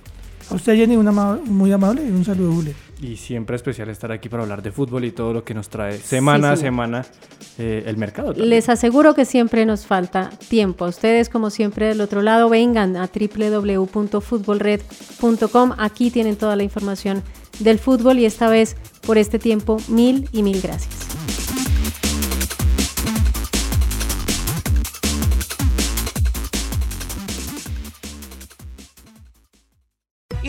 A 0.49 0.55
usted, 0.55 0.75
Jenny, 0.75 0.95
una 0.95 1.11
muy 1.11 1.71
amable 1.71 2.03
y 2.03 2.09
un 2.09 2.25
saludo, 2.25 2.53
Julio. 2.53 2.73
Y 3.01 3.15
siempre 3.17 3.55
especial 3.55 3.87
estar 3.89 4.11
aquí 4.11 4.29
para 4.29 4.41
hablar 4.43 4.63
de 4.63 4.71
fútbol 4.71 5.05
y 5.05 5.11
todo 5.11 5.31
lo 5.31 5.43
que 5.43 5.53
nos 5.53 5.69
trae 5.69 5.99
semana 5.99 6.53
a 6.53 6.55
semana 6.57 7.05
eh, 7.57 7.83
el 7.85 7.97
mercado. 7.97 8.33
Les 8.33 8.67
aseguro 8.67 9.13
que 9.13 9.25
siempre 9.25 9.63
nos 9.65 9.85
falta 9.85 10.31
tiempo. 10.49 10.85
Ustedes, 10.85 11.29
como 11.29 11.51
siempre, 11.51 11.85
del 11.85 12.01
otro 12.01 12.23
lado, 12.23 12.49
vengan 12.49 12.97
a 12.97 13.07
www.futbolred.com. 13.07 15.73
Aquí 15.77 16.09
tienen 16.09 16.35
toda 16.35 16.55
la 16.55 16.63
información 16.63 17.21
del 17.59 17.77
fútbol 17.77 18.17
y 18.19 18.25
esta 18.25 18.49
vez, 18.49 18.75
por 19.05 19.17
este 19.17 19.39
tiempo, 19.39 19.77
mil 19.87 20.27
y 20.31 20.43
mil 20.43 20.61
gracias. 20.61 20.98